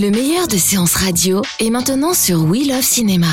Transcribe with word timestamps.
Le 0.00 0.10
meilleur 0.10 0.48
de 0.48 0.56
séances 0.56 0.94
radio 0.94 1.42
est 1.58 1.68
maintenant 1.68 2.14
sur 2.14 2.42
We 2.44 2.66
Love 2.66 2.80
Cinéma. 2.80 3.26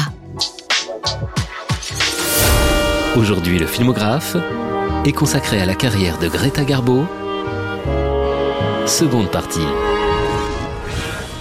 Aujourd'hui, 3.16 3.58
le 3.58 3.66
filmographe 3.66 4.36
est 5.06 5.14
consacré 5.14 5.62
à 5.62 5.66
la 5.66 5.76
carrière 5.76 6.20
de 6.20 6.28
Greta 6.28 6.66
Garbo. 6.66 7.06
Seconde 8.86 9.32
partie. 9.32 9.66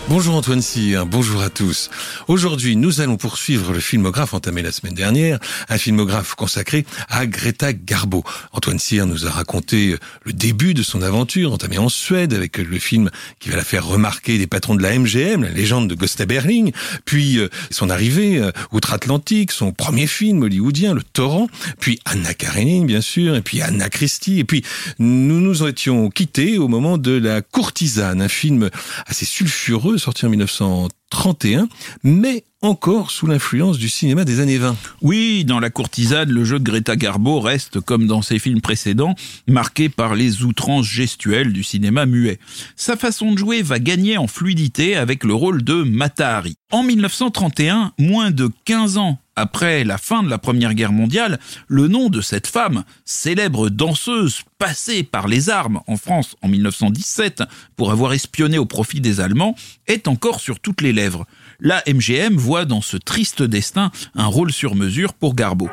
Bonjour 0.09 0.37
Antoine 0.37 0.62
Cyr, 0.62 1.05
bonjour 1.05 1.42
à 1.42 1.51
tous. 1.51 1.91
Aujourd'hui, 2.28 2.77
nous 2.77 3.01
allons 3.01 3.16
poursuivre 3.16 3.73
le 3.73 3.80
filmographe 3.80 4.34
entamé 4.34 4.62
la 4.62 4.70
semaine 4.70 4.95
dernière, 4.95 5.41
un 5.69 5.79
filmographe 5.79 6.37
consacré 6.37 6.87
à 7.09 7.27
Greta 7.27 7.73
Garbo. 7.73 8.23
Antoine 8.52 8.79
Cyr 8.79 9.05
nous 9.09 9.27
a 9.27 9.30
raconté 9.30 9.96
le 10.23 10.32
début 10.32 10.74
de 10.74 10.84
son 10.84 11.02
aventure 11.02 11.52
entamée 11.52 11.79
en 11.79 11.88
Suède 11.88 12.34
avec 12.34 12.59
le 12.59 12.79
film 12.79 13.10
qui 13.41 13.48
va 13.48 13.57
la 13.57 13.65
faire 13.65 13.84
remarquer 13.84 14.38
des 14.38 14.46
patrons 14.46 14.77
de 14.77 14.82
la 14.82 14.96
MGM, 14.96 15.43
la 15.43 15.51
légende 15.51 15.88
de 15.90 15.96
Gösta 15.96 16.24
Berling, 16.24 16.71
puis 17.04 17.38
euh, 17.38 17.49
son 17.73 17.90
arrivée 17.90 18.38
euh, 18.38 18.52
outre-Atlantique, 18.71 19.51
son 19.51 19.73
premier 19.73 20.07
film 20.07 20.40
hollywoodien, 20.43 20.95
Le 20.95 21.02
Torrent, 21.02 21.49
puis 21.80 21.99
Anna 22.04 22.32
Karenine 22.32 22.87
bien 22.87 23.01
sûr, 23.01 23.34
et 23.34 23.43
puis 23.43 23.60
Anna 23.60 23.88
Christie, 23.88 24.38
et 24.38 24.45
puis 24.45 24.62
nous 25.01 25.40
nous 25.40 25.66
étions 25.66 26.10
quittés 26.10 26.59
au 26.59 26.68
moment 26.68 26.96
de 26.96 27.10
La 27.10 27.43
Courtisane, 27.43 28.23
un 28.23 28.29
film 28.29 28.71
assez 29.09 29.24
sulfureux 29.24 29.96
sorti 29.99 30.27
en 30.27 30.30
1931, 30.30 31.69
mais 32.02 32.45
encore 32.62 33.10
sous 33.10 33.26
l'influence 33.26 33.79
du 33.79 33.88
cinéma 33.88 34.24
des 34.24 34.40
années 34.40 34.59
20. 34.59 34.76
Oui, 35.02 35.45
dans 35.45 35.60
La 35.60 35.71
courtisane, 35.71 36.30
le 36.30 36.45
jeu 36.45 36.59
de 36.59 36.65
Greta 36.65 36.96
Garbo 36.96 37.40
reste, 37.40 37.80
comme 37.80 38.07
dans 38.07 38.23
ses 38.23 38.38
films 38.38 38.60
précédents, 38.60 39.15
marqué 39.46 39.88
par 39.88 40.15
les 40.15 40.43
outrances 40.43 40.87
gestuelles 40.87 41.52
du 41.52 41.62
cinéma 41.62 42.07
muet. 42.07 42.38
Sa 42.74 42.96
façon 42.96 43.32
de 43.32 43.38
jouer 43.38 43.62
va 43.62 43.79
gagner 43.79 44.16
en 44.16 44.27
fluidité 44.27 44.96
avec 44.96 45.23
le 45.23 45.34
rôle 45.34 45.62
de 45.62 45.82
Matahari. 45.82 46.57
En 46.73 46.82
1931, 46.82 47.93
moins 47.99 48.30
de 48.30 48.51
15 48.65 48.96
ans 48.96 49.18
après 49.37 49.84
la 49.84 49.99
fin 49.99 50.23
de 50.23 50.30
la 50.30 50.38
Première 50.38 50.73
Guerre 50.73 50.93
mondiale, 50.93 51.38
le 51.68 51.88
nom 51.88 52.09
de 52.09 52.23
cette 52.23 52.46
femme, 52.46 52.84
célèbre 53.04 53.68
danseuse 53.68 54.40
passée 54.59 55.02
par 55.02 55.29
les 55.29 55.51
armes 55.51 55.82
en 55.87 55.99
France 55.99 56.37
en 56.40 56.49
1917 56.49 57.43
pour 57.77 57.93
avoir 57.93 58.15
espionné 58.15 58.57
au 58.57 58.65
profit 58.65 59.01
des 59.01 59.21
Allemands, 59.21 59.54
est 59.87 60.09
encore 60.09 60.40
sur 60.40 60.59
toutes 60.59 60.80
les 60.80 60.95
lèvres. 60.95 61.27
La 61.60 61.82
MGM 61.87 62.37
voit 62.37 62.65
dans 62.65 62.82
ce 62.82 62.96
triste 62.96 63.43
destin 63.43 63.90
un 64.15 64.26
rôle 64.26 64.53
sur 64.53 64.75
mesure 64.75 65.15
pour 65.15 65.34
Garbo. 65.34 65.69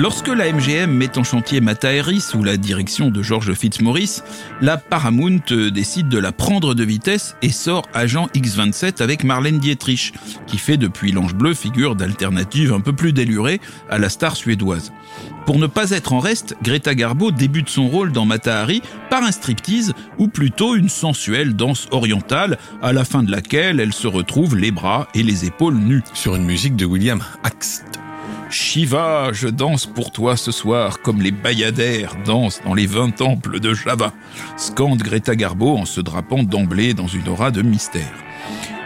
Lorsque 0.00 0.28
la 0.28 0.50
MGM 0.50 0.90
met 0.92 1.18
en 1.18 1.24
chantier 1.24 1.60
Matahari 1.60 2.22
sous 2.22 2.42
la 2.42 2.56
direction 2.56 3.10
de 3.10 3.22
George 3.22 3.52
Fitzmaurice, 3.52 4.24
la 4.62 4.78
Paramount 4.78 5.42
décide 5.70 6.08
de 6.08 6.18
la 6.18 6.32
prendre 6.32 6.72
de 6.72 6.84
vitesse 6.84 7.36
et 7.42 7.50
sort 7.50 7.82
Agent 7.92 8.28
X27 8.34 9.02
avec 9.02 9.24
Marlène 9.24 9.58
Dietrich, 9.58 10.14
qui 10.46 10.56
fait 10.56 10.78
depuis 10.78 11.12
l'Ange 11.12 11.34
Bleu 11.34 11.52
figure 11.52 11.96
d'alternative 11.96 12.72
un 12.72 12.80
peu 12.80 12.94
plus 12.94 13.12
délurée 13.12 13.60
à 13.90 13.98
la 13.98 14.08
star 14.08 14.36
suédoise. 14.36 14.90
Pour 15.44 15.58
ne 15.58 15.66
pas 15.66 15.90
être 15.90 16.14
en 16.14 16.18
reste, 16.18 16.56
Greta 16.62 16.94
Garbo 16.94 17.30
débute 17.30 17.68
son 17.68 17.86
rôle 17.86 18.10
dans 18.10 18.24
Matahari 18.24 18.80
par 19.10 19.22
un 19.22 19.32
striptease 19.32 19.92
ou 20.16 20.28
plutôt 20.28 20.76
une 20.76 20.88
sensuelle 20.88 21.54
danse 21.54 21.88
orientale 21.90 22.56
à 22.80 22.94
la 22.94 23.04
fin 23.04 23.22
de 23.22 23.30
laquelle 23.30 23.80
elle 23.80 23.92
se 23.92 24.06
retrouve 24.06 24.56
les 24.56 24.70
bras 24.70 25.08
et 25.14 25.22
les 25.22 25.44
épaules 25.44 25.76
nus. 25.76 26.00
Sur 26.14 26.36
une 26.36 26.46
musique 26.46 26.76
de 26.76 26.86
William 26.86 27.22
Axt. 27.44 28.00
Shiva, 28.50 29.32
je 29.32 29.46
danse 29.46 29.86
pour 29.86 30.10
toi 30.10 30.36
ce 30.36 30.50
soir 30.50 31.00
comme 31.02 31.22
les 31.22 31.30
bayadères 31.30 32.16
dansent 32.24 32.60
dans 32.64 32.74
les 32.74 32.86
vingt 32.86 33.12
temples 33.12 33.60
de 33.60 33.74
Java, 33.74 34.12
scande 34.56 34.98
Greta 34.98 35.36
Garbo 35.36 35.76
en 35.76 35.84
se 35.84 36.00
drapant 36.00 36.42
d'emblée 36.42 36.92
dans 36.92 37.06
une 37.06 37.28
aura 37.28 37.52
de 37.52 37.62
mystère. 37.62 38.12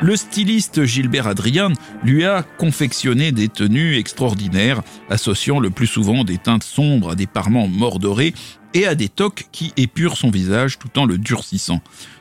Le 0.03 0.17
styliste 0.17 0.85
Gilbert 0.85 1.27
Adrian 1.27 1.73
lui 2.03 2.27
a 2.27 2.43
confectionné 2.43 3.33
des 3.33 3.49
tenues 3.49 3.97
extraordinaires, 3.97 4.83
associant 5.09 5.61
le 5.61 5.71
plus 5.71 5.87
souvent 5.87 6.25
des 6.25 6.37
teintes 6.37 6.65
sombres 6.65 7.13
à 7.13 7.15
des 7.15 7.27
parements 7.27 7.69
mordorés 7.69 8.35
et 8.75 8.87
à 8.87 8.95
des 8.95 9.09
toques 9.09 9.47
qui 9.51 9.73
épurent 9.79 10.19
son 10.19 10.31
visage 10.31 10.79
tout 10.79 10.99
en 10.99 11.07
le 11.07 11.17
durcissant. 11.17 11.81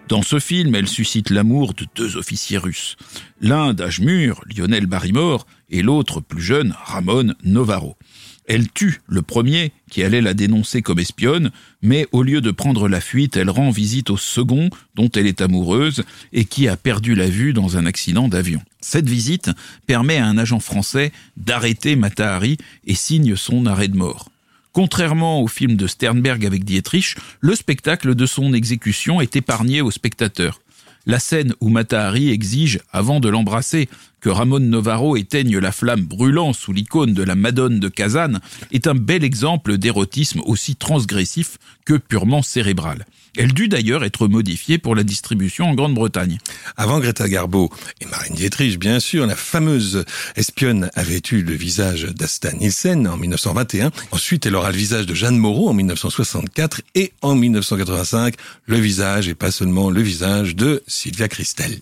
Dans 0.09 0.22
ce 0.22 0.40
film, 0.40 0.75
elle 0.75 0.88
suscite 0.88 1.30
l'amour 1.30 1.74
de 1.74 1.86
deux 1.96 2.18
officiers 2.18 2.58
russes. 2.58 2.97
L'un 3.41 3.74
d'âge 3.74 4.02
mûr, 4.02 4.41
Lionel 4.53 4.86
Barrymore, 4.86 5.47
et 5.69 5.81
l'autre 5.81 6.19
plus 6.19 6.41
jeune, 6.41 6.75
Ramon 6.84 7.34
Novaro. 7.44 7.97
Elle 8.46 8.69
tue 8.69 9.00
le 9.08 9.22
premier 9.22 9.72
qui 9.90 10.03
allait 10.03 10.22
la 10.22 10.34
dénoncer 10.34 10.81
comme 10.81 11.00
espionne, 11.00 11.52
mais 11.81 12.08
au 12.12 12.24
lieu 12.24 12.41
de 12.41 12.52
prendre 12.52 12.90
la 12.90 13.00
fuite, 13.00 13.38
elle 13.38 13.50
rend 13.50 13.69
visite 13.69 14.09
au 14.09 14.18
second 14.18 14.69
dont 14.96 15.09
elle 15.16 15.28
est 15.28 15.41
amoureuse 15.41 16.03
et 16.34 16.44
qui 16.44 16.68
a 16.68 16.75
perdu 16.75 17.16
la 17.16 17.30
vue 17.30 17.53
dans 17.53 17.78
un 17.78 17.85
accident 17.85 18.28
d'avion. 18.28 18.62
Cette 18.81 19.08
visite 19.08 19.52
permet 19.88 20.18
à 20.18 20.28
un 20.28 20.38
agent 20.38 20.59
français 20.59 21.14
d'arrêter 21.38 21.96
Matahari 21.96 22.58
et 22.85 22.96
signe 22.96 23.38
son 23.38 23.66
arrêt 23.66 23.88
de 23.88 23.97
mort. 23.97 24.32
Contrairement 24.73 25.39
au 25.39 25.47
film 25.47 25.75
de 25.75 25.85
Sternberg 25.85 26.44
avec 26.47 26.63
Dietrich, 26.63 27.16
le 27.41 27.53
spectacle 27.53 28.16
de 28.16 28.25
son 28.25 28.56
exécution 28.56 29.22
est 29.22 29.35
épargné 29.35 29.81
aux 29.81 29.91
spectateurs. 29.91 30.61
La 31.06 31.19
scène 31.19 31.53
où 31.61 31.69
Matahari 31.69 32.31
exige, 32.31 32.79
avant 32.91 33.19
de 33.19 33.29
l'embrasser, 33.29 33.88
que 34.19 34.29
Ramon 34.29 34.61
Novaro 34.61 35.16
éteigne 35.16 35.59
la 35.59 35.72
flamme 35.72 36.01
brûlant 36.01 36.53
sous 36.53 36.73
l'icône 36.73 37.13
de 37.13 37.22
la 37.22 37.35
Madone 37.35 37.79
de 37.79 37.88
Kazan 37.88 38.39
est 38.72 38.88
un 38.88 38.95
bel 38.95 39.23
exemple 39.23 39.78
d'érotisme 39.78 40.41
aussi 40.45 40.75
transgressif 40.75 41.59
que 41.85 41.94
purement 41.94 42.41
cérébral. 42.41 43.05
Elle 43.38 43.53
dut 43.53 43.67
d'ailleurs 43.67 44.03
être 44.03 44.27
modifiée 44.27 44.77
pour 44.77 44.95
la 44.95 45.03
distribution 45.03 45.69
en 45.69 45.73
Grande-Bretagne. 45.73 46.38
Avant 46.77 46.99
Greta 46.99 47.27
Garbo 47.27 47.71
et 47.99 48.05
Marine 48.05 48.35
Dietrich, 48.35 48.77
bien 48.77 48.99
sûr, 48.99 49.25
la 49.25 49.35
fameuse 49.35 50.05
espionne 50.35 50.91
avait 50.94 51.21
eu 51.31 51.41
le 51.41 51.53
visage 51.53 52.03
d'Asta 52.03 52.51
Nielsen 52.51 53.07
en 53.07 53.17
1921. 53.17 53.91
Ensuite, 54.11 54.45
elle 54.45 54.55
aura 54.55 54.72
le 54.72 54.77
visage 54.77 55.07
de 55.07 55.16
Jeanne 55.16 55.38
Moreau 55.38 55.69
en 55.69 55.73
1964 55.73 56.81
et 56.93 57.13
en 57.22 57.35
1985, 57.35 58.35
le 58.67 58.77
visage 58.77 59.27
et 59.27 59.35
pas 59.35 59.51
seulement 59.51 59.89
le 59.89 60.01
visage 60.01 60.55
de 60.55 60.83
Sylvia 60.88 61.27
Christel. 61.27 61.79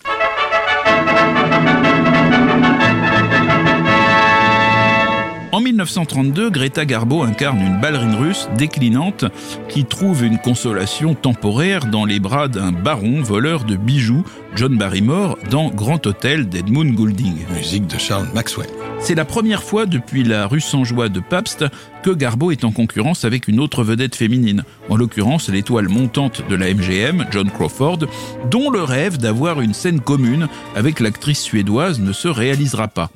En 5.54 5.60
1932, 5.60 6.48
Greta 6.48 6.86
Garbo 6.86 7.22
incarne 7.22 7.60
une 7.60 7.78
ballerine 7.78 8.14
russe 8.14 8.48
déclinante 8.56 9.26
qui 9.68 9.84
trouve 9.84 10.24
une 10.24 10.38
consolation 10.38 11.14
temporaire 11.14 11.84
dans 11.84 12.06
les 12.06 12.20
bras 12.20 12.48
d'un 12.48 12.72
baron 12.72 13.20
voleur 13.20 13.64
de 13.64 13.76
bijoux, 13.76 14.24
John 14.56 14.78
Barrymore, 14.78 15.36
dans 15.50 15.68
Grand 15.68 16.06
Hôtel 16.06 16.48
d'Edmund 16.48 16.94
Goulding. 16.94 17.36
Musique 17.54 17.86
de 17.86 17.98
Charles 17.98 18.28
Maxwell. 18.32 18.70
C'est 18.98 19.14
la 19.14 19.26
première 19.26 19.62
fois 19.62 19.84
depuis 19.84 20.24
la 20.24 20.46
rue 20.46 20.62
sans 20.62 20.84
joie 20.84 21.10
de 21.10 21.20
Pabst 21.20 21.66
que 22.02 22.10
Garbo 22.10 22.50
est 22.50 22.64
en 22.64 22.72
concurrence 22.72 23.26
avec 23.26 23.46
une 23.46 23.60
autre 23.60 23.84
vedette 23.84 24.16
féminine, 24.16 24.64
en 24.88 24.96
l'occurrence 24.96 25.50
l'étoile 25.50 25.90
montante 25.90 26.42
de 26.48 26.54
la 26.54 26.72
MGM, 26.72 27.26
John 27.30 27.50
Crawford, 27.50 28.06
dont 28.50 28.70
le 28.70 28.82
rêve 28.82 29.18
d'avoir 29.18 29.60
une 29.60 29.74
scène 29.74 30.00
commune 30.00 30.48
avec 30.74 30.98
l'actrice 30.98 31.42
suédoise 31.42 32.00
ne 32.00 32.14
se 32.14 32.28
réalisera 32.28 32.88
pas. 32.88 33.10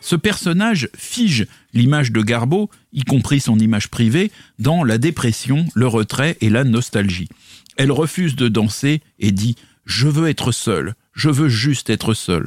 Ce 0.00 0.14
personnage 0.14 0.88
fige 0.96 1.46
l'image 1.76 2.10
de 2.10 2.22
Garbo, 2.22 2.70
y 2.92 3.04
compris 3.04 3.40
son 3.40 3.58
image 3.58 3.88
privée, 3.88 4.32
dans 4.58 4.82
la 4.82 4.98
dépression, 4.98 5.66
le 5.74 5.86
retrait 5.86 6.36
et 6.40 6.50
la 6.50 6.64
nostalgie. 6.64 7.28
Elle 7.76 7.92
refuse 7.92 8.34
de 8.34 8.48
danser 8.48 9.02
et 9.18 9.30
dit⁇ 9.30 9.52
Je 9.84 10.08
veux 10.08 10.28
être 10.28 10.50
seule, 10.50 10.94
je 11.14 11.30
veux 11.30 11.48
juste 11.48 11.90
être 11.90 12.14
seule 12.14 12.46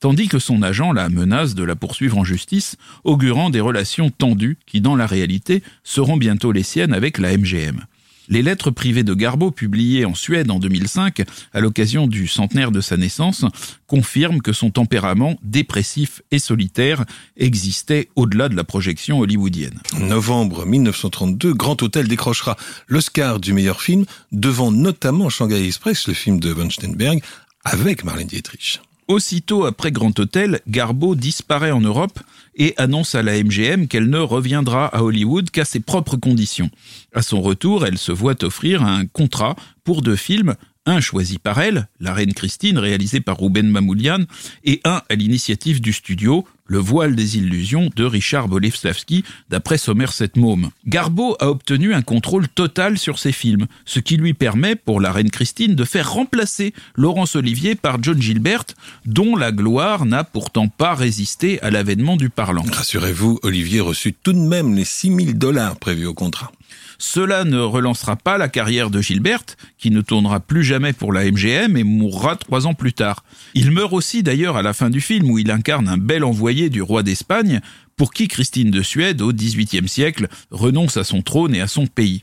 tandis 0.00 0.28
que 0.28 0.38
son 0.38 0.62
agent 0.62 0.92
la 0.92 1.08
menace 1.08 1.54
de 1.54 1.62
la 1.62 1.76
poursuivre 1.76 2.18
en 2.18 2.24
justice, 2.24 2.76
augurant 3.04 3.50
des 3.50 3.60
relations 3.60 4.10
tendues 4.10 4.58
qui, 4.66 4.80
dans 4.80 4.96
la 4.96 5.06
réalité, 5.06 5.62
seront 5.84 6.16
bientôt 6.16 6.52
les 6.52 6.62
siennes 6.62 6.94
avec 6.94 7.18
la 7.18 7.36
MGM. 7.36 7.84
Les 8.30 8.42
lettres 8.42 8.70
privées 8.70 9.02
de 9.02 9.12
Garbo, 9.12 9.50
publiées 9.50 10.04
en 10.04 10.14
Suède 10.14 10.52
en 10.52 10.60
2005, 10.60 11.22
à 11.52 11.58
l'occasion 11.58 12.06
du 12.06 12.28
centenaire 12.28 12.70
de 12.70 12.80
sa 12.80 12.96
naissance, 12.96 13.44
confirment 13.88 14.40
que 14.40 14.52
son 14.52 14.70
tempérament 14.70 15.36
dépressif 15.42 16.22
et 16.30 16.38
solitaire 16.38 17.04
existait 17.36 18.08
au-delà 18.14 18.48
de 18.48 18.54
la 18.54 18.62
projection 18.62 19.18
hollywoodienne. 19.18 19.80
En 19.96 20.06
novembre 20.06 20.64
1932, 20.64 21.54
Grand 21.54 21.82
Hôtel 21.82 22.06
décrochera 22.06 22.56
l'Oscar 22.86 23.40
du 23.40 23.52
meilleur 23.52 23.82
film 23.82 24.04
devant 24.30 24.70
notamment 24.70 25.28
Shanghai 25.28 25.66
Express, 25.66 26.06
le 26.06 26.14
film 26.14 26.38
de 26.38 26.50
von 26.50 26.70
Steinberg, 26.70 27.20
avec 27.64 28.04
Marlène 28.04 28.28
Dietrich. 28.28 28.80
Aussitôt 29.08 29.64
après 29.64 29.90
Grand 29.90 30.16
Hôtel, 30.16 30.60
Garbo 30.68 31.16
disparaît 31.16 31.72
en 31.72 31.80
Europe 31.80 32.20
et 32.54 32.74
annonce 32.76 33.14
à 33.14 33.22
la 33.22 33.42
MGM 33.42 33.86
qu'elle 33.88 34.10
ne 34.10 34.18
reviendra 34.18 34.86
à 34.86 35.02
Hollywood 35.02 35.50
qu'à 35.50 35.64
ses 35.64 35.80
propres 35.80 36.16
conditions. 36.16 36.70
À 37.14 37.22
son 37.22 37.40
retour, 37.40 37.86
elle 37.86 37.98
se 37.98 38.12
voit 38.12 38.42
offrir 38.44 38.82
un 38.82 39.06
contrat 39.06 39.56
pour 39.84 40.02
deux 40.02 40.16
films 40.16 40.54
un 40.86 41.00
choisi 41.00 41.38
par 41.38 41.60
elle, 41.60 41.88
La 42.00 42.14
Reine 42.14 42.32
Christine, 42.32 42.78
réalisé 42.78 43.20
par 43.20 43.38
Ruben 43.38 43.68
Mamoulian, 43.68 44.24
et 44.64 44.80
un 44.84 45.02
à 45.08 45.14
l'initiative 45.14 45.80
du 45.80 45.92
studio, 45.92 46.46
Le 46.70 46.78
voile 46.78 47.16
des 47.16 47.36
illusions 47.36 47.90
de 47.96 48.04
Richard 48.04 48.46
Boleslavski, 48.46 49.24
d'après 49.48 49.76
Somerset 49.76 50.30
Maugham. 50.36 50.70
Garbo 50.86 51.34
a 51.40 51.48
obtenu 51.48 51.94
un 51.94 52.02
contrôle 52.02 52.46
total 52.46 52.96
sur 52.96 53.18
ses 53.18 53.32
films, 53.32 53.66
ce 53.84 53.98
qui 53.98 54.16
lui 54.16 54.34
permet, 54.34 54.76
pour 54.76 55.00
La 55.00 55.10
Reine 55.10 55.32
Christine, 55.32 55.74
de 55.74 55.84
faire 55.84 56.12
remplacer 56.12 56.72
Laurence 56.94 57.34
Olivier 57.34 57.74
par 57.74 58.00
John 58.00 58.22
Gilbert, 58.22 58.66
dont 59.04 59.34
la 59.34 59.50
gloire 59.50 60.06
n'a 60.06 60.22
pourtant 60.22 60.68
pas 60.68 60.94
résisté 60.94 61.60
à 61.60 61.72
l'avènement 61.72 62.16
du 62.16 62.30
parlant. 62.30 62.64
Rassurez-vous, 62.70 63.40
Olivier 63.42 63.80
reçut 63.80 64.12
tout 64.12 64.32
de 64.32 64.38
même 64.38 64.76
les 64.76 64.84
6000 64.84 65.38
dollars 65.38 65.74
prévus 65.74 66.06
au 66.06 66.14
contrat. 66.14 66.52
Cela 67.00 67.44
ne 67.44 67.58
relancera 67.58 68.14
pas 68.14 68.36
la 68.36 68.50
carrière 68.50 68.90
de 68.90 69.00
Gilbert, 69.00 69.42
qui 69.78 69.90
ne 69.90 70.02
tournera 70.02 70.38
plus 70.38 70.62
jamais 70.62 70.92
pour 70.92 71.14
la 71.14 71.24
MGM 71.24 71.78
et 71.78 71.82
mourra 71.82 72.36
trois 72.36 72.66
ans 72.66 72.74
plus 72.74 72.92
tard. 72.92 73.24
Il 73.54 73.70
meurt 73.70 73.94
aussi 73.94 74.22
d'ailleurs 74.22 74.58
à 74.58 74.62
la 74.62 74.74
fin 74.74 74.90
du 74.90 75.00
film 75.00 75.30
où 75.30 75.38
il 75.38 75.50
incarne 75.50 75.88
un 75.88 75.96
bel 75.96 76.24
envoyé 76.24 76.59
du 76.68 76.82
roi 76.82 77.02
d'Espagne, 77.02 77.60
pour 77.96 78.12
qui 78.12 78.28
Christine 78.28 78.70
de 78.70 78.82
Suède, 78.82 79.22
au 79.22 79.32
XVIIIe 79.32 79.88
siècle, 79.88 80.28
renonce 80.50 80.96
à 80.96 81.04
son 81.04 81.22
trône 81.22 81.54
et 81.54 81.60
à 81.60 81.68
son 81.68 81.86
pays. 81.86 82.20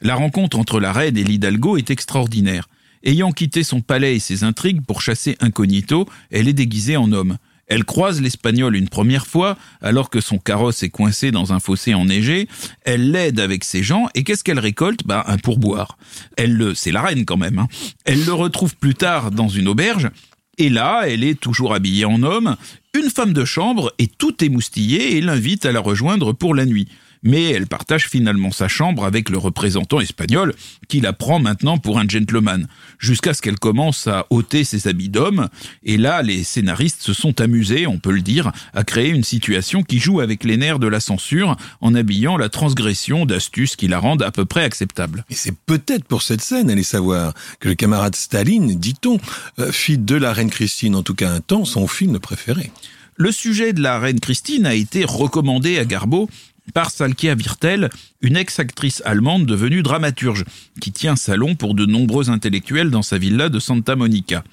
La 0.00 0.14
rencontre 0.14 0.58
entre 0.58 0.80
la 0.80 0.92
reine 0.92 1.16
et 1.16 1.24
l'Hidalgo 1.24 1.76
est 1.76 1.90
extraordinaire. 1.90 2.68
Ayant 3.02 3.32
quitté 3.32 3.62
son 3.62 3.80
palais 3.80 4.16
et 4.16 4.20
ses 4.20 4.44
intrigues 4.44 4.84
pour 4.84 5.00
chasser 5.00 5.36
incognito, 5.40 6.08
elle 6.30 6.48
est 6.48 6.52
déguisée 6.52 6.96
en 6.96 7.12
homme. 7.12 7.38
Elle 7.66 7.84
croise 7.84 8.20
l'Espagnol 8.20 8.76
une 8.76 8.88
première 8.88 9.26
fois, 9.26 9.56
alors 9.80 10.08
que 10.08 10.20
son 10.20 10.38
carrosse 10.38 10.82
est 10.82 10.90
coincé 10.90 11.32
dans 11.32 11.52
un 11.52 11.58
fossé 11.58 11.94
enneigé. 11.94 12.48
Elle 12.84 13.10
l'aide 13.10 13.40
avec 13.40 13.64
ses 13.64 13.82
gens, 13.82 14.06
et 14.14 14.22
qu'est-ce 14.22 14.44
qu'elle 14.44 14.60
récolte? 14.60 15.04
Bah, 15.04 15.24
un 15.26 15.38
pourboire. 15.38 15.98
Elle 16.36 16.54
le, 16.54 16.74
c'est 16.74 16.92
la 16.92 17.02
reine 17.02 17.24
quand 17.24 17.36
même. 17.36 17.58
Hein. 17.58 17.68
Elle 18.04 18.24
le 18.24 18.32
retrouve 18.32 18.76
plus 18.76 18.94
tard 18.94 19.32
dans 19.32 19.48
une 19.48 19.66
auberge. 19.66 20.10
Et 20.58 20.68
là, 20.68 21.02
elle 21.06 21.24
est 21.24 21.38
toujours 21.38 21.74
habillée 21.74 22.04
en 22.04 22.22
homme, 22.22 22.56
une 22.96 23.10
femme 23.10 23.32
de 23.32 23.44
chambre, 23.44 23.92
et 23.98 24.06
tout 24.06 24.42
émoustillé, 24.42 25.16
et 25.16 25.20
l'invite 25.20 25.66
à 25.66 25.72
la 25.72 25.80
rejoindre 25.80 26.32
pour 26.32 26.54
la 26.54 26.66
nuit 26.66 26.88
mais 27.26 27.50
elle 27.50 27.66
partage 27.66 28.08
finalement 28.08 28.52
sa 28.52 28.68
chambre 28.68 29.04
avec 29.04 29.28
le 29.28 29.36
représentant 29.36 30.00
espagnol, 30.00 30.54
qui 30.88 31.00
la 31.00 31.12
prend 31.12 31.38
maintenant 31.38 31.76
pour 31.76 31.98
un 31.98 32.08
gentleman, 32.08 32.68
jusqu'à 32.98 33.34
ce 33.34 33.42
qu'elle 33.42 33.58
commence 33.58 34.06
à 34.06 34.26
ôter 34.30 34.64
ses 34.64 34.88
habits 34.88 35.08
d'homme, 35.08 35.48
et 35.82 35.98
là 35.98 36.22
les 36.22 36.44
scénaristes 36.44 37.02
se 37.02 37.12
sont 37.12 37.40
amusés, 37.40 37.86
on 37.86 37.98
peut 37.98 38.12
le 38.12 38.22
dire, 38.22 38.52
à 38.72 38.84
créer 38.84 39.10
une 39.10 39.24
situation 39.24 39.82
qui 39.82 39.98
joue 39.98 40.20
avec 40.20 40.44
les 40.44 40.56
nerfs 40.56 40.78
de 40.78 40.86
la 40.86 41.00
censure, 41.00 41.56
en 41.80 41.94
habillant 41.94 42.36
la 42.36 42.48
transgression 42.48 43.26
d'astuces 43.26 43.76
qui 43.76 43.88
la 43.88 43.98
rendent 43.98 44.22
à 44.22 44.30
peu 44.30 44.44
près 44.44 44.62
acceptable. 44.62 45.24
Et 45.28 45.34
c'est 45.34 45.56
peut-être 45.66 46.04
pour 46.04 46.22
cette 46.22 46.40
scène, 46.40 46.70
allez 46.70 46.84
savoir, 46.84 47.34
que 47.58 47.68
le 47.68 47.74
camarade 47.74 48.14
Staline, 48.14 48.78
dit-on, 48.78 49.18
euh, 49.58 49.72
fit 49.72 49.98
de 49.98 50.14
la 50.14 50.32
reine 50.32 50.50
Christine 50.50 50.94
en 50.94 51.02
tout 51.02 51.14
cas 51.14 51.30
un 51.30 51.40
temps 51.40 51.64
son 51.64 51.88
film 51.88 52.20
préféré. 52.20 52.70
Le 53.16 53.32
sujet 53.32 53.72
de 53.72 53.80
la 53.80 53.98
reine 53.98 54.20
Christine 54.20 54.66
a 54.66 54.74
été 54.74 55.04
recommandé 55.04 55.78
à 55.78 55.84
Garbo 55.84 56.28
par 56.74 56.90
Salkia 56.90 57.34
Virtel, 57.34 57.90
une 58.20 58.36
ex-actrice 58.36 59.02
allemande 59.04 59.46
devenue 59.46 59.82
dramaturge, 59.82 60.44
qui 60.80 60.92
tient 60.92 61.16
salon 61.16 61.54
pour 61.54 61.74
de 61.74 61.86
nombreux 61.86 62.30
intellectuels 62.30 62.90
dans 62.90 63.02
sa 63.02 63.18
villa 63.18 63.48
de 63.48 63.58
Santa 63.58 63.96
Monica. 63.96 64.44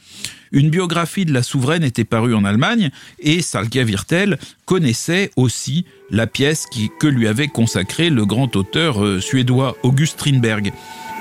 Une 0.52 0.70
biographie 0.70 1.26
de 1.26 1.34
la 1.34 1.42
souveraine 1.42 1.84
était 1.84 2.04
parue 2.04 2.36
en 2.36 2.46
Allemagne 2.46 2.92
et 3.20 3.42
Salkia 3.42 3.84
Virtel 3.84 4.38
connaissait 4.66 5.32
aussi 5.36 5.86
la 6.12 6.28
pièce 6.28 6.68
que 7.00 7.08
lui 7.08 7.28
avait 7.28 7.48
consacrée 7.48 8.12
le 8.12 8.26
grand 8.26 8.56
auteur 8.56 9.04
euh, 9.04 9.20
suédois 9.20 9.76
August 9.82 10.14
Strindberg. 10.20 10.72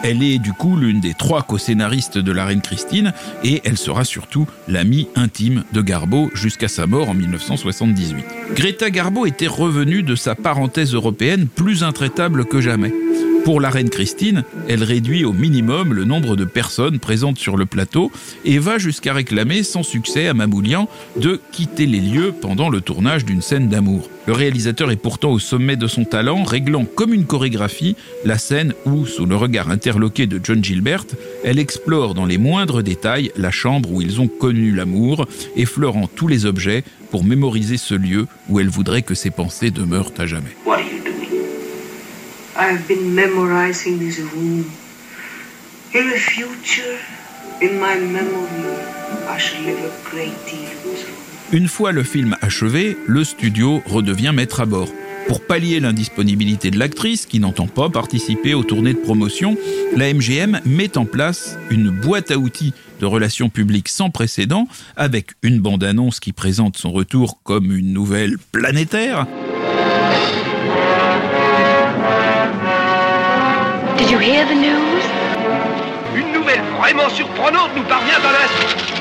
Elle 0.05 0.23
est 0.23 0.39
du 0.39 0.53
coup 0.53 0.77
l'une 0.77 1.01
des 1.01 1.15
trois 1.15 1.43
co-scénaristes 1.43 2.19
de 2.19 2.33
La 2.33 2.45
Reine 2.45 2.61
Christine 2.61 3.13
et 3.45 3.61
elle 3.65 3.79
sera 3.79 4.05
surtout 4.05 4.49
l'amie 4.67 5.09
intime 5.15 5.63
de 5.73 5.81
Garbo 5.81 6.31
jusqu'à 6.35 6.69
sa 6.69 6.89
mort 6.89 7.09
en 7.09 7.15
1978. 7.15 8.25
Greta 8.57 8.91
Garbo 8.91 9.27
était 9.27 9.47
revenue 9.47 10.03
de 10.03 10.17
sa 10.17 10.35
parenthèse 10.35 10.95
européenne 10.95 11.47
plus 11.47 11.85
intraitable 11.85 12.47
que 12.47 12.61
jamais. 12.61 12.93
Pour 13.45 13.61
la 13.61 13.71
reine 13.71 13.91
Christine, 13.91 14.45
elle 14.69 14.85
réduit 14.85 15.25
au 15.25 15.33
minimum 15.33 15.95
le 15.95 16.05
nombre 16.05 16.37
de 16.37 16.45
personnes 16.45 17.01
présentes 17.01 17.39
sur 17.39 17.57
le 17.57 17.67
plateau 17.67 18.13
et 18.45 18.61
va 18.61 18.79
jusqu'à 18.79 19.13
réclamer 19.13 19.65
sans 19.65 19.83
succès 19.83 20.29
à 20.29 20.35
Mamoulian 20.35 20.89
de 21.17 21.41
quitter 21.51 21.87
les 21.87 21.99
lieux 21.99 22.33
pendant 22.33 22.69
le 22.69 22.81
tournage 22.81 23.25
d'une 23.25 23.43
scène 23.43 23.69
d'amour. 23.69 24.09
Le 24.27 24.33
réalisateur 24.33 24.93
est 24.93 24.97
pourtant 24.97 25.33
au 25.33 25.41
sommet 25.41 25.75
de 25.75 25.89
son 25.89 26.05
talent, 26.05 26.45
réglant 26.45 26.85
comme 26.85 27.13
une 27.13 27.27
chorégraphie 27.27 27.97
la 28.25 28.39
scène 28.39 28.75
où, 28.87 29.07
sous 29.07 29.27
le 29.27 29.35
regard 29.35 29.71
interloqué 29.71 30.29
de 30.29 30.39
John 30.41 30.63
Gilbert, 30.63 31.05
elle 31.43 31.59
explore 31.59 32.15
dans 32.15 32.27
les 32.27 32.39
moindres 32.39 32.85
détails 32.85 33.33
la 33.37 33.51
chambre 33.51 33.91
où 33.91 34.01
ils 34.01 34.21
ont 34.21 34.29
connu 34.29 34.71
l'amour, 34.71 35.27
effleurant 35.57 36.07
tous 36.07 36.29
les 36.29 36.47
objets 36.47 36.85
pour 37.11 37.25
mémoriser 37.25 37.77
ce 37.77 37.95
lieu 37.95 38.29
où 38.49 38.61
elle 38.61 38.69
voudrait 38.69 39.03
que 39.03 39.15
ses 39.15 39.31
pensées 39.31 39.73
demeurent 39.73 40.13
à 40.19 40.27
jamais. 40.27 40.55
I've 42.65 42.87
been 42.87 43.13
memorizing 43.13 43.99
this 43.99 44.21
room. 44.21 44.65
In 45.95 46.11
the 46.11 46.17
future, 46.17 46.97
in 47.61 47.81
my 47.81 47.99
memory, 47.99 48.79
I 49.29 49.37
shall 49.37 49.65
live 49.65 49.81
a 49.81 50.09
great 50.09 50.33
deal 50.47 50.71
in 50.71 50.93
this 50.93 51.05
room. 51.05 51.17
Une 51.51 51.67
fois 51.67 51.91
le 51.91 52.05
film 52.05 52.37
achevé, 52.41 52.97
le 53.09 53.25
studio 53.25 53.83
redevient 53.85 54.31
maître 54.33 54.61
à 54.61 54.67
bord. 54.67 54.89
Pour 55.27 55.45
pallier 55.45 55.81
l'indisponibilité 55.81 56.71
de 56.71 56.79
l'actrice, 56.79 57.27
qui 57.27 57.41
n'entend 57.41 57.67
pas 57.67 57.91
participer 57.91 58.55
aux 58.55 58.63
tournées 58.63 58.95
de 58.95 58.99
promotion, 58.99 59.57
la 59.97 60.15
MGM 60.15 60.61
met 60.65 60.97
en 60.97 61.05
place 61.05 61.59
une 61.69 61.91
boîte 61.91 62.31
à 62.31 62.39
outils 62.39 62.75
de 63.01 63.07
relations 63.07 63.49
publiques 63.49 63.89
sans 63.89 64.11
précédent, 64.11 64.69
avec 64.97 65.33
une 65.43 65.59
bande-annonce 65.59 66.21
qui 66.21 66.33
présente 66.33 66.77
son 66.77 66.93
retour 66.93 67.41
comme 67.43 67.77
une 67.77 67.93
nouvelle 67.93 68.37
planétaire. 68.53 69.27
Une 76.15 76.33
nouvelle 76.33 76.63
vraiment 76.79 77.09
surprenante 77.11 77.71
nous 77.77 77.83
parvient 77.85 78.19
dans 78.21 78.31
l'instant. 78.31 78.93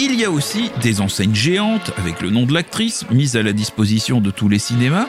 Il 0.00 0.14
y 0.14 0.24
a 0.24 0.30
aussi 0.30 0.70
des 0.80 1.00
enseignes 1.00 1.34
géantes 1.34 1.90
avec 1.98 2.20
le 2.20 2.30
nom 2.30 2.46
de 2.46 2.54
l'actrice 2.54 3.04
mises 3.10 3.36
à 3.36 3.42
la 3.42 3.52
disposition 3.52 4.20
de 4.20 4.30
tous 4.30 4.48
les 4.48 4.60
cinémas, 4.60 5.06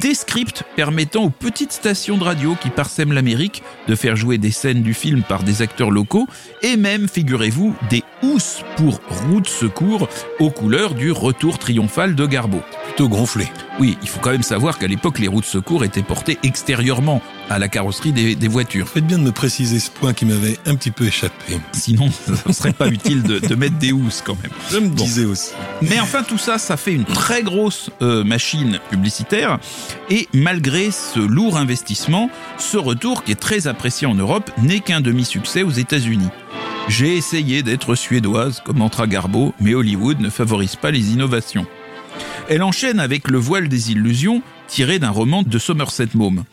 des 0.00 0.14
scripts 0.14 0.64
permettant 0.74 1.24
aux 1.24 1.30
petites 1.30 1.70
stations 1.70 2.18
de 2.18 2.24
radio 2.24 2.56
qui 2.60 2.68
parsèment 2.68 3.12
l'Amérique 3.12 3.62
de 3.86 3.94
faire 3.94 4.16
jouer 4.16 4.38
des 4.38 4.50
scènes 4.50 4.82
du 4.82 4.94
film 4.94 5.22
par 5.22 5.44
des 5.44 5.62
acteurs 5.62 5.92
locaux, 5.92 6.26
et 6.62 6.76
même, 6.76 7.08
figurez-vous, 7.08 7.76
des 7.88 8.02
housses 8.22 8.62
pour 8.76 9.00
roue 9.08 9.40
de 9.40 9.48
secours 9.48 10.08
aux 10.40 10.50
couleurs 10.50 10.94
du 10.94 11.12
retour 11.12 11.58
triomphal 11.58 12.16
de 12.16 12.26
Garbo. 12.26 12.62
Plutôt 12.92 13.08
gonflé. 13.08 13.50
Oui, 13.80 13.96
il 14.02 14.08
faut 14.08 14.20
quand 14.20 14.32
même 14.32 14.42
savoir 14.42 14.78
qu'à 14.78 14.86
l'époque, 14.86 15.18
les 15.18 15.26
roues 15.26 15.40
de 15.40 15.46
secours 15.46 15.82
étaient 15.82 16.02
portées 16.02 16.38
extérieurement 16.42 17.22
à 17.48 17.58
la 17.58 17.68
carrosserie 17.68 18.12
des, 18.12 18.48
voitures. 18.48 18.86
Faites 18.86 19.06
bien 19.06 19.16
de 19.16 19.22
me 19.22 19.32
préciser 19.32 19.78
ce 19.78 19.90
point 19.90 20.12
qui 20.12 20.26
m'avait 20.26 20.58
un 20.66 20.74
petit 20.74 20.90
peu 20.90 21.06
échappé. 21.06 21.58
Sinon, 21.72 22.10
ça 22.26 22.34
ne 22.46 22.52
serait 22.52 22.74
pas 22.74 22.88
utile 22.88 23.22
de, 23.22 23.54
mettre 23.54 23.78
des 23.78 23.92
housses 23.92 24.22
quand 24.22 24.36
même. 24.42 24.52
Je 24.70 24.76
me 24.76 24.90
disais 24.90 25.24
aussi. 25.24 25.52
Mais 25.80 26.00
enfin, 26.00 26.22
tout 26.22 26.36
ça, 26.36 26.58
ça 26.58 26.76
fait 26.76 26.92
une 26.92 27.06
très 27.06 27.42
grosse 27.42 27.88
euh, 28.02 28.24
machine 28.24 28.78
publicitaire. 28.90 29.58
Et 30.10 30.28
malgré 30.34 30.90
ce 30.90 31.18
lourd 31.18 31.56
investissement, 31.56 32.28
ce 32.58 32.76
retour, 32.76 33.24
qui 33.24 33.32
est 33.32 33.40
très 33.40 33.68
apprécié 33.68 34.06
en 34.06 34.14
Europe, 34.14 34.50
n'est 34.58 34.80
qu'un 34.80 35.00
demi-succès 35.00 35.62
aux 35.62 35.70
États-Unis. 35.70 36.28
J'ai 36.88 37.16
essayé 37.16 37.62
d'être 37.62 37.94
suédoise, 37.94 38.60
commentera 38.62 39.06
Garbo, 39.06 39.54
mais 39.60 39.72
Hollywood 39.72 40.20
ne 40.20 40.28
favorise 40.28 40.76
pas 40.76 40.90
les 40.90 41.12
innovations. 41.12 41.66
Elle 42.52 42.62
enchaîne 42.62 43.00
avec 43.00 43.30
Le 43.30 43.38
voile 43.38 43.66
des 43.66 43.92
illusions, 43.92 44.42
tiré 44.68 44.98
d'un 44.98 45.08
roman 45.08 45.42
de 45.42 45.58
Somerset 45.58 46.08
Maugham. 46.12 46.44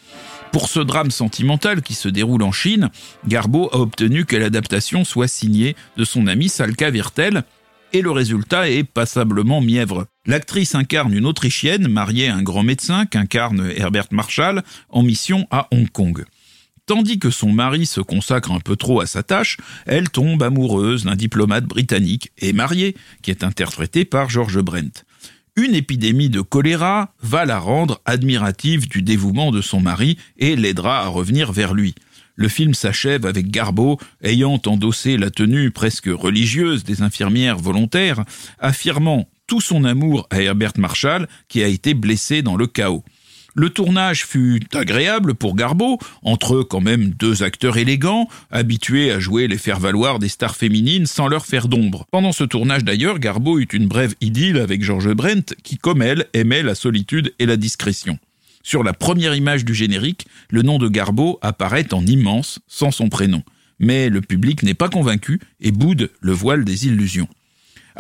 Pour 0.54 0.70
ce 0.70 0.80
drame 0.80 1.12
sentimental 1.12 1.82
qui 1.82 1.94
se 1.94 2.08
déroule 2.08 2.44
en 2.44 2.54
Chine, 2.54 2.90
Garbo 3.28 3.68
a 3.74 3.80
obtenu 3.80 4.24
que 4.24 4.38
l'adaptation 4.38 5.04
soit 5.04 5.28
signée 5.28 5.76
de 5.98 6.06
son 6.06 6.28
ami 6.28 6.48
Salka 6.48 6.90
Virtel, 6.90 7.44
et 7.92 8.02
le 8.02 8.12
résultat 8.12 8.70
est 8.70 8.86
passablement 8.86 9.60
mièvre. 9.60 10.08
L'actrice 10.26 10.74
incarne 10.74 11.14
une 11.14 11.26
Autrichienne 11.26 11.90
mariée 11.90 12.30
à 12.30 12.36
un 12.36 12.44
grand 12.44 12.64
médecin 12.64 13.06
qu'incarne 13.06 13.70
Herbert 13.76 14.08
Marshall 14.12 14.64
en 14.88 15.04
mission 15.04 15.50
à 15.52 15.68
Hong 15.72 15.90
Kong. 15.90 16.24
Tandis 16.86 17.20
que 17.20 17.30
son 17.30 17.52
mari 17.52 17.86
se 17.86 18.00
consacre 18.00 18.54
un 18.54 18.62
peu 18.62 18.78
trop 18.78 19.02
à 19.02 19.06
sa 19.06 19.22
tâche, 19.22 19.58
elle 19.86 20.10
tombe 20.10 20.42
amoureuse 20.44 21.04
d'un 21.04 21.18
diplomate 21.18 21.66
britannique 21.66 22.32
et 22.38 22.54
marié, 22.54 22.96
qui 23.22 23.32
est 23.32 23.44
interprété 23.44 24.06
par 24.06 24.30
George 24.30 24.62
Brent. 24.62 25.04
Une 25.60 25.76
épidémie 25.76 26.30
de 26.30 26.40
choléra 26.40 27.14
va 27.22 27.44
la 27.44 27.60
rendre 27.60 28.00
admirative 28.06 28.88
du 28.88 29.02
dévouement 29.02 29.52
de 29.52 29.60
son 29.60 29.82
mari 29.82 30.18
et 30.38 30.56
l'aidera 30.56 31.02
à 31.02 31.08
revenir 31.08 31.52
vers 31.52 31.74
lui. 31.74 31.96
Le 32.36 32.48
film 32.48 32.74
s'achève 32.74 33.26
avec 33.26 33.52
Garbeau 33.52 34.00
ayant 34.24 34.62
endossé 34.66 35.18
la 35.18 35.30
tenue 35.30 35.72
presque 35.72 36.08
religieuse 36.08 36.86
des 36.86 37.02
infirmières 37.02 37.58
volontaires, 37.58 38.24
affirmant 38.60 39.28
tout 39.48 39.60
son 39.60 39.84
amour 39.84 40.28
à 40.30 40.42
Herbert 40.42 40.78
Marshall 40.78 41.28
qui 41.50 41.62
a 41.62 41.68
été 41.68 41.94
blessé 41.94 42.42
dans 42.42 42.56
le 42.56 42.66
chaos. 42.66 43.04
Le 43.56 43.70
tournage 43.70 44.26
fut 44.26 44.62
agréable 44.74 45.34
pour 45.34 45.56
Garbeau, 45.56 45.98
entre 46.24 46.56
eux 46.56 46.64
quand 46.64 46.82
même 46.82 47.10
deux 47.10 47.44
acteurs 47.44 47.78
élégants, 47.78 48.28
habitués 48.52 49.12
à 49.12 49.20
jouer 49.20 49.48
les 49.48 49.58
faire-valoir 49.58 50.20
des 50.20 50.30
stars 50.30 50.56
féminines 50.56 51.06
sans 51.06 51.28
leur 51.28 51.46
faire 51.46 51.68
d'ombre. 51.68 52.06
Pendant 52.12 52.32
ce 52.32 52.44
tournage 52.44 52.84
d'ailleurs, 52.84 53.20
Garbeau 53.20 53.60
eut 53.60 53.68
une 53.74 53.88
brève 53.88 54.14
idylle 54.22 54.58
avec 54.58 54.84
George 54.84 55.14
Brent, 55.14 55.56
qui 55.64 55.78
comme 55.78 56.02
elle 56.02 56.28
aimait 56.34 56.64
la 56.64 56.76
solitude 56.76 57.34
et 57.40 57.46
la 57.46 57.58
discrétion. 57.58 58.20
Sur 58.62 58.84
la 58.84 58.94
première 58.94 59.36
image 59.36 59.66
du 59.66 59.74
générique, 59.74 60.28
le 60.50 60.62
nom 60.62 60.78
de 60.78 60.88
Garbeau 60.88 61.40
apparaît 61.42 61.94
en 61.94 62.06
immense, 62.06 62.60
sans 62.68 62.92
son 62.92 63.10
prénom. 63.10 63.42
Mais 63.80 64.10
le 64.10 64.22
public 64.22 64.62
n'est 64.64 64.74
pas 64.74 64.90
convaincu 64.90 65.40
et 65.62 65.72
boude 65.72 66.12
le 66.20 66.34
voile 66.34 66.66
des 66.66 66.86
illusions. 66.86 67.30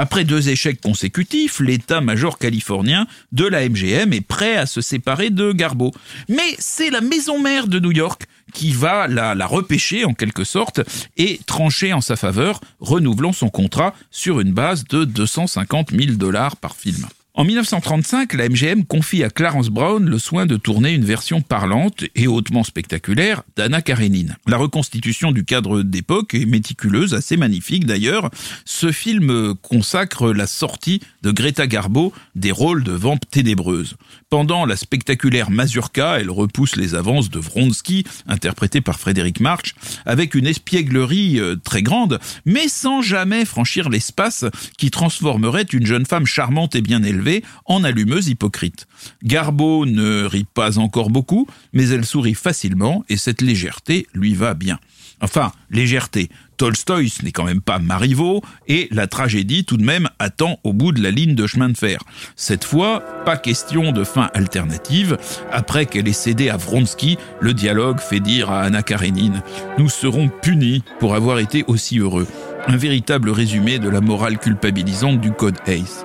Après 0.01 0.23
deux 0.23 0.47
échecs 0.47 0.79
consécutifs, 0.79 1.59
l'état-major 1.59 2.37
californien 2.37 3.05
de 3.33 3.45
la 3.45 3.67
MGM 3.67 4.13
est 4.13 4.25
prêt 4.25 4.55
à 4.55 4.65
se 4.65 4.79
séparer 4.79 5.29
de 5.29 5.51
Garbeau. 5.51 5.91
Mais 6.29 6.55
c'est 6.57 6.89
la 6.89 7.01
maison 7.01 7.37
mère 7.37 7.67
de 7.67 7.81
New 7.81 7.91
York 7.91 8.23
qui 8.53 8.71
va 8.71 9.09
la, 9.09 9.35
la, 9.35 9.45
repêcher 9.45 10.05
en 10.05 10.13
quelque 10.13 10.45
sorte 10.45 10.79
et 11.17 11.41
trancher 11.45 11.91
en 11.91 11.99
sa 11.99 12.15
faveur, 12.15 12.61
renouvelant 12.79 13.33
son 13.33 13.49
contrat 13.49 13.93
sur 14.09 14.39
une 14.39 14.53
base 14.53 14.85
de 14.85 15.03
250 15.03 15.91
000 15.91 16.13
dollars 16.13 16.55
par 16.55 16.77
film. 16.77 17.05
En 17.39 17.45
1935, 17.45 18.33
la 18.33 18.49
MGM 18.49 18.83
confie 18.83 19.23
à 19.23 19.29
Clarence 19.29 19.69
Brown 19.69 20.05
le 20.05 20.19
soin 20.19 20.45
de 20.45 20.57
tourner 20.57 20.91
une 20.91 21.05
version 21.05 21.39
parlante 21.39 22.03
et 22.13 22.27
hautement 22.27 22.65
spectaculaire 22.65 23.43
d'Anna 23.55 23.81
Karenine. 23.81 24.35
La 24.45 24.57
reconstitution 24.57 25.31
du 25.31 25.45
cadre 25.45 25.81
d'époque 25.81 26.33
est 26.33 26.45
méticuleuse, 26.45 27.13
assez 27.13 27.37
magnifique 27.37 27.85
d'ailleurs. 27.85 28.29
Ce 28.65 28.91
film 28.91 29.55
consacre 29.61 30.33
la 30.33 30.47
sortie 30.47 30.99
de 31.21 31.31
Greta 31.31 31.65
Garbo 31.65 32.11
des 32.35 32.51
rôles 32.51 32.83
de 32.83 32.91
vamp 32.91 33.15
ténébreuse. 33.31 33.95
Pendant 34.29 34.65
la 34.65 34.75
spectaculaire 34.75 35.49
Mazurka, 35.49 36.19
elle 36.19 36.29
repousse 36.29 36.75
les 36.75 36.93
avances 36.93 37.29
de 37.29 37.39
Vronsky, 37.39 38.03
interprété 38.27 38.81
par 38.81 38.99
Frédéric 38.99 39.39
March, 39.39 39.75
avec 40.05 40.35
une 40.35 40.45
espièglerie 40.45 41.39
euh, 41.39 41.55
très 41.55 41.83
grande, 41.83 42.19
mais 42.45 42.67
sans 42.67 43.01
jamais 43.01 43.45
franchir 43.45 43.87
l'espace 43.87 44.43
qui 44.77 44.91
transformerait 44.91 45.63
une 45.63 45.85
jeune 45.85 46.05
femme 46.05 46.25
charmante 46.25 46.75
et 46.75 46.81
bien 46.81 47.01
élevée 47.01 47.28
en 47.65 47.83
allumeuse 47.83 48.27
hypocrite. 48.27 48.87
Garbo 49.23 49.85
ne 49.85 50.23
rit 50.23 50.47
pas 50.51 50.77
encore 50.77 51.09
beaucoup, 51.09 51.47
mais 51.73 51.89
elle 51.89 52.05
sourit 52.05 52.35
facilement 52.35 53.03
et 53.09 53.17
cette 53.17 53.41
légèreté 53.41 54.07
lui 54.13 54.33
va 54.33 54.53
bien. 54.53 54.79
Enfin, 55.21 55.51
légèreté. 55.69 56.29
Tolstoï, 56.57 57.09
ce 57.09 57.23
n'est 57.23 57.31
quand 57.31 57.45
même 57.45 57.61
pas 57.61 57.79
Marivaux, 57.79 58.41
et 58.67 58.87
la 58.91 59.07
tragédie 59.07 59.65
tout 59.65 59.77
de 59.77 59.83
même 59.83 60.09
attend 60.19 60.59
au 60.63 60.73
bout 60.73 60.91
de 60.91 61.01
la 61.01 61.11
ligne 61.11 61.35
de 61.35 61.47
chemin 61.47 61.69
de 61.69 61.77
fer. 61.77 61.99
Cette 62.35 62.63
fois, 62.63 63.01
pas 63.25 63.37
question 63.37 63.91
de 63.91 64.03
fin 64.03 64.29
alternative. 64.33 65.17
Après 65.51 65.85
qu'elle 65.85 66.07
ait 66.07 66.13
cédé 66.13 66.49
à 66.49 66.57
Vronsky, 66.57 67.17
le 67.39 67.53
dialogue 67.53 67.99
fait 67.99 68.19
dire 68.19 68.49
à 68.49 68.61
Anna 68.61 68.83
Karenine 68.83 69.41
Nous 69.77 69.89
serons 69.89 70.29
punis 70.29 70.83
pour 70.99 71.15
avoir 71.15 71.39
été 71.39 71.63
aussi 71.67 71.99
heureux. 71.99 72.27
Un 72.67 72.77
véritable 72.77 73.29
résumé 73.29 73.79
de 73.79 73.89
la 73.89 74.01
morale 74.01 74.37
culpabilisante 74.37 75.21
du 75.21 75.31
code 75.31 75.57
ACE. 75.65 76.03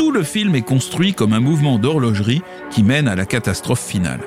Tout 0.00 0.12
le 0.12 0.22
film 0.22 0.54
est 0.54 0.62
construit 0.62 1.12
comme 1.12 1.34
un 1.34 1.40
mouvement 1.40 1.78
d'horlogerie 1.78 2.40
qui 2.70 2.82
mène 2.82 3.06
à 3.06 3.14
la 3.14 3.26
catastrophe 3.26 3.84
finale. 3.86 4.20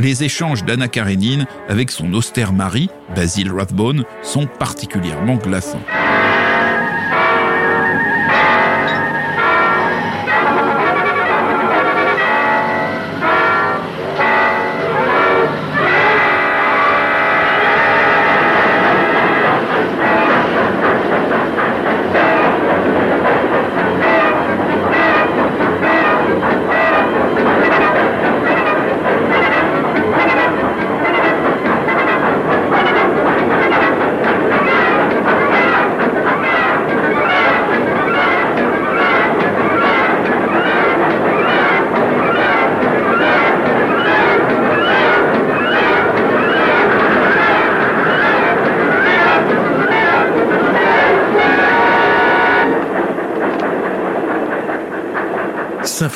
Les 0.00 0.24
échanges 0.24 0.64
d'Anna 0.64 0.88
Karenine 0.88 1.46
avec 1.68 1.90
son 1.90 2.14
austère 2.14 2.54
mari, 2.54 2.88
Basil 3.14 3.52
Rathbone, 3.52 4.06
sont 4.22 4.46
particulièrement 4.46 5.36
glaçants. 5.36 5.82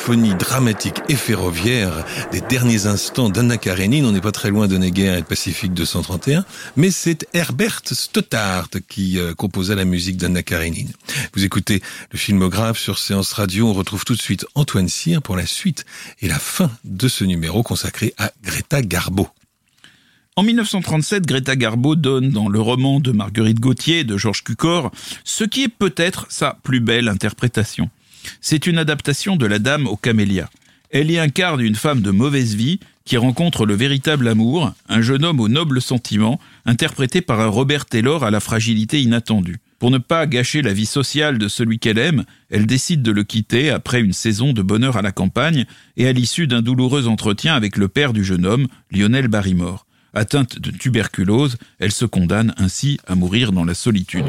Dramatique 0.09 0.97
et 1.07 1.15
ferroviaire 1.15 2.05
des 2.33 2.41
derniers 2.41 2.87
instants 2.87 3.29
d'Anna 3.29 3.57
Karenine. 3.57 4.05
On 4.05 4.11
n'est 4.11 4.19
pas 4.19 4.33
très 4.33 4.49
loin 4.49 4.67
de 4.67 4.77
Neger 4.77 5.17
et 5.17 5.23
Pacifique 5.23 5.73
231, 5.73 6.43
mais 6.75 6.91
c'est 6.91 7.25
Herbert 7.33 7.79
Stottart 7.85 8.67
qui 8.89 9.17
euh, 9.17 9.33
composa 9.33 9.75
la 9.75 9.85
musique 9.85 10.17
d'Anna 10.17 10.43
Karenine. 10.43 10.91
Vous 11.33 11.45
écoutez 11.45 11.81
le 12.11 12.17
filmographe 12.17 12.79
sur 12.79 12.99
Séance 12.99 13.31
Radio. 13.31 13.69
On 13.69 13.73
retrouve 13.73 14.03
tout 14.03 14.13
de 14.13 14.21
suite 14.21 14.45
Antoine 14.55 14.89
Cyr 14.89 15.21
pour 15.21 15.37
la 15.37 15.45
suite 15.45 15.85
et 16.21 16.27
la 16.27 16.37
fin 16.39 16.69
de 16.83 17.07
ce 17.07 17.23
numéro 17.23 17.63
consacré 17.63 18.13
à 18.17 18.33
Greta 18.43 18.81
Garbo. 18.81 19.29
En 20.35 20.43
1937, 20.43 21.25
Greta 21.25 21.55
Garbo 21.55 21.95
donne 21.95 22.29
dans 22.29 22.49
le 22.49 22.59
roman 22.59 22.99
de 22.99 23.13
Marguerite 23.13 23.61
Gauthier 23.61 24.03
de 24.03 24.17
Georges 24.17 24.43
Cucor 24.43 24.91
ce 25.23 25.45
qui 25.45 25.63
est 25.63 25.69
peut-être 25.69 26.25
sa 26.29 26.57
plus 26.61 26.81
belle 26.81 27.07
interprétation. 27.07 27.89
C'est 28.41 28.67
une 28.67 28.77
adaptation 28.77 29.35
de 29.35 29.45
La 29.45 29.59
Dame 29.59 29.87
aux 29.87 29.97
camélias. 29.97 30.49
Elle 30.89 31.09
y 31.09 31.17
incarne 31.17 31.61
une 31.61 31.75
femme 31.75 32.01
de 32.01 32.11
mauvaise 32.11 32.55
vie 32.55 32.79
qui 33.05 33.17
rencontre 33.17 33.65
le 33.65 33.73
véritable 33.73 34.27
amour, 34.27 34.73
un 34.87 35.01
jeune 35.01 35.25
homme 35.25 35.39
aux 35.39 35.49
nobles 35.49 35.81
sentiments, 35.81 36.39
interprété 36.65 37.21
par 37.21 37.41
un 37.41 37.47
Robert 37.47 37.85
Taylor 37.85 38.23
à 38.23 38.31
la 38.31 38.39
fragilité 38.39 39.01
inattendue. 39.01 39.59
Pour 39.79 39.91
ne 39.91 39.97
pas 39.97 40.27
gâcher 40.27 40.61
la 40.61 40.71
vie 40.71 40.85
sociale 40.85 41.37
de 41.37 41.47
celui 41.49 41.79
qu'elle 41.79 41.97
aime, 41.97 42.23
elle 42.49 42.65
décide 42.65 43.01
de 43.01 43.11
le 43.11 43.23
quitter 43.23 43.69
après 43.69 43.99
une 43.99 44.13
saison 44.13 44.53
de 44.53 44.61
bonheur 44.61 44.95
à 44.95 45.01
la 45.01 45.11
campagne 45.11 45.65
et 45.97 46.07
à 46.07 46.13
l'issue 46.13 46.47
d'un 46.47 46.61
douloureux 46.61 47.07
entretien 47.07 47.55
avec 47.55 47.75
le 47.75 47.89
père 47.89 48.13
du 48.13 48.23
jeune 48.23 48.45
homme, 48.45 48.67
Lionel 48.91 49.27
Barrymore. 49.27 49.85
Atteinte 50.13 50.59
de 50.59 50.71
tuberculose, 50.71 51.57
elle 51.79 51.91
se 51.91 52.05
condamne 52.05 52.53
ainsi 52.57 52.99
à 53.07 53.15
mourir 53.15 53.51
dans 53.51 53.65
la 53.65 53.73
solitude. 53.73 54.25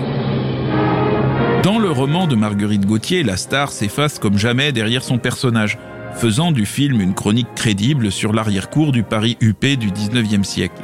Dans 1.65 1.79
le 1.79 1.91
roman 1.91 2.27
de 2.27 2.37
Marguerite 2.37 2.85
Gauthier, 2.85 3.23
la 3.23 3.39
star 3.39 3.73
s'efface 3.73 4.19
comme 4.19 4.37
jamais 4.37 4.71
derrière 4.71 5.03
son 5.03 5.17
personnage, 5.17 5.79
faisant 6.15 6.53
du 6.53 6.67
film 6.67 7.01
une 7.01 7.15
chronique 7.15 7.55
crédible 7.57 8.13
sur 8.13 8.35
l'arrière-cour 8.35 8.93
du 8.93 9.03
Paris 9.03 9.39
huppé 9.41 9.77
du 9.77 9.91
19e 9.91 10.45
siècle. 10.45 10.83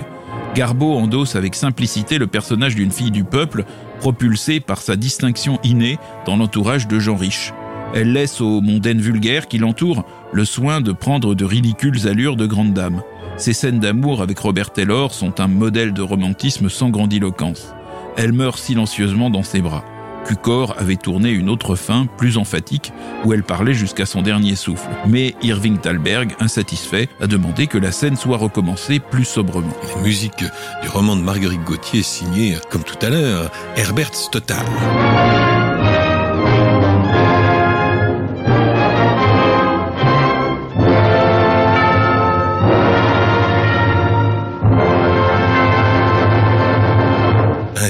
Garbeau 0.55 0.95
endosse 0.95 1.37
avec 1.37 1.55
simplicité 1.55 2.17
le 2.17 2.29
personnage 2.29 2.77
d'une 2.77 2.93
fille 2.93 3.11
du 3.11 3.25
peuple, 3.25 3.67
propulsée 3.99 4.59
par 4.61 4.81
sa 4.81 4.97
distinction 4.97 5.59
innée 5.65 5.99
dans 6.25 6.39
l'entourage 6.39 6.89
de 6.89 6.99
gens 6.99 7.17
riches. 7.17 7.53
Elle 7.95 8.15
laisse 8.15 8.41
aux 8.41 8.63
mondaines 8.63 9.03
vulgaires 9.03 9.49
qui 9.49 9.59
l'entourent 9.59 10.07
le 10.33 10.47
soin 10.47 10.81
de 10.81 10.93
prendre 10.93 11.35
de 11.35 11.45
ridicules 11.45 12.09
allures 12.09 12.37
de 12.37 12.47
grande 12.47 12.73
dame. 12.73 13.03
Ses 13.37 13.53
scènes 13.53 13.81
d'amour 13.81 14.23
avec 14.23 14.39
Robert 14.39 14.73
Taylor 14.73 15.13
sont 15.13 15.41
un 15.41 15.49
modèle 15.49 15.93
de 15.93 16.01
romantisme 16.01 16.71
sans 16.71 16.89
grandiloquence. 16.89 17.75
Elle 18.17 18.33
meurt 18.33 18.59
silencieusement 18.59 19.29
dans 19.29 19.43
ses 19.43 19.61
bras. 19.61 19.85
Cucor 20.27 20.75
avait 20.79 20.97
tourné 20.97 21.31
une 21.31 21.49
autre 21.49 21.75
fin, 21.75 22.07
plus 22.07 22.37
emphatique, 22.37 22.93
où 23.25 23.33
elle 23.33 23.43
parlait 23.43 23.75
jusqu'à 23.75 24.07
son 24.07 24.23
dernier 24.23 24.57
souffle. 24.57 24.89
Mais 25.07 25.35
Irving 25.43 25.79
Thalberg, 25.79 26.35
insatisfait, 26.41 27.09
a 27.21 27.27
demandé 27.27 27.67
que 27.67 27.79
la 27.79 27.93
scène 27.93 28.17
soit 28.17 28.37
recommencée 28.37 29.01
plus 29.01 29.25
sobrement. 29.25 29.77
La 29.97 30.03
musique 30.03 30.45
du 30.83 30.89
roman 30.89 31.17
de 31.17 31.23
Marguerite 31.23 31.65
Gauthier 31.65 32.03
signée, 32.03 32.57
comme 32.71 32.85
tout 32.85 32.99
à 33.05 33.11
l'heure, 33.11 33.51
Herbert 33.77 34.15
Stottard. 34.15 34.65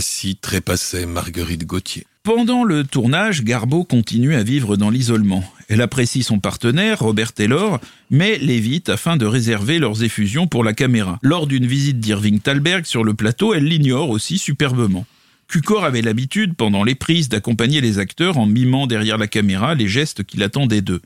ainsi 0.01 0.35
trépassait 0.37 1.05
Marguerite 1.05 1.67
Gauthier. 1.67 2.07
Pendant 2.33 2.63
le 2.63 2.85
tournage, 2.85 3.43
Garbo 3.43 3.83
continue 3.83 4.37
à 4.37 4.45
vivre 4.45 4.77
dans 4.77 4.89
l'isolement. 4.89 5.43
Elle 5.69 5.83
apprécie 5.83 6.23
son 6.23 6.39
partenaire, 6.39 7.01
Robert 7.01 7.33
Taylor, 7.33 7.81
mais 8.09 8.39
l'évite 8.39 8.89
afin 8.89 9.17
de 9.17 9.27
réserver 9.27 9.81
leurs 9.81 10.05
effusions 10.05 10.47
pour 10.47 10.63
la 10.63 10.73
caméra. 10.73 11.19
Lors 11.23 11.49
d'une 11.49 11.67
visite 11.67 11.99
d'Irving 11.99 12.39
Thalberg 12.39 12.85
sur 12.85 13.03
le 13.03 13.15
plateau, 13.15 13.53
elle 13.53 13.65
l'ignore 13.65 14.11
aussi 14.11 14.39
superbement. 14.39 15.07
Cukor 15.49 15.85
avait 15.85 16.03
l'habitude, 16.03 16.55
pendant 16.55 16.85
les 16.85 16.95
prises, 16.95 17.29
d'accompagner 17.29 17.81
les 17.81 17.99
acteurs 17.99 18.39
en 18.39 18.47
mimant 18.47 18.87
derrière 18.87 19.19
la 19.19 19.27
caméra 19.27 19.75
les 19.75 19.89
gestes 19.89 20.23
qu'il 20.23 20.45
attendait 20.45 20.83
d'eux. 20.83 21.03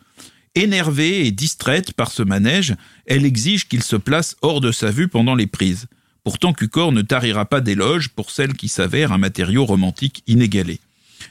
Énervée 0.54 1.26
et 1.26 1.30
distraite 1.30 1.94
par 1.94 2.12
ce 2.12 2.22
manège, 2.22 2.74
elle 3.06 3.24
exige 3.24 3.66
qu'il 3.66 3.82
se 3.82 3.96
place 3.96 4.36
hors 4.42 4.60
de 4.60 4.72
sa 4.72 4.90
vue 4.90 5.08
pendant 5.08 5.34
les 5.34 5.46
prises. 5.46 5.86
Pourtant, 6.22 6.52
Cukor 6.52 6.92
ne 6.92 7.00
tarira 7.00 7.46
pas 7.46 7.62
d'éloges 7.62 8.10
pour 8.10 8.30
celle 8.30 8.52
qui 8.52 8.68
s'avère 8.68 9.10
un 9.10 9.18
matériau 9.18 9.64
romantique 9.64 10.22
inégalé. 10.26 10.80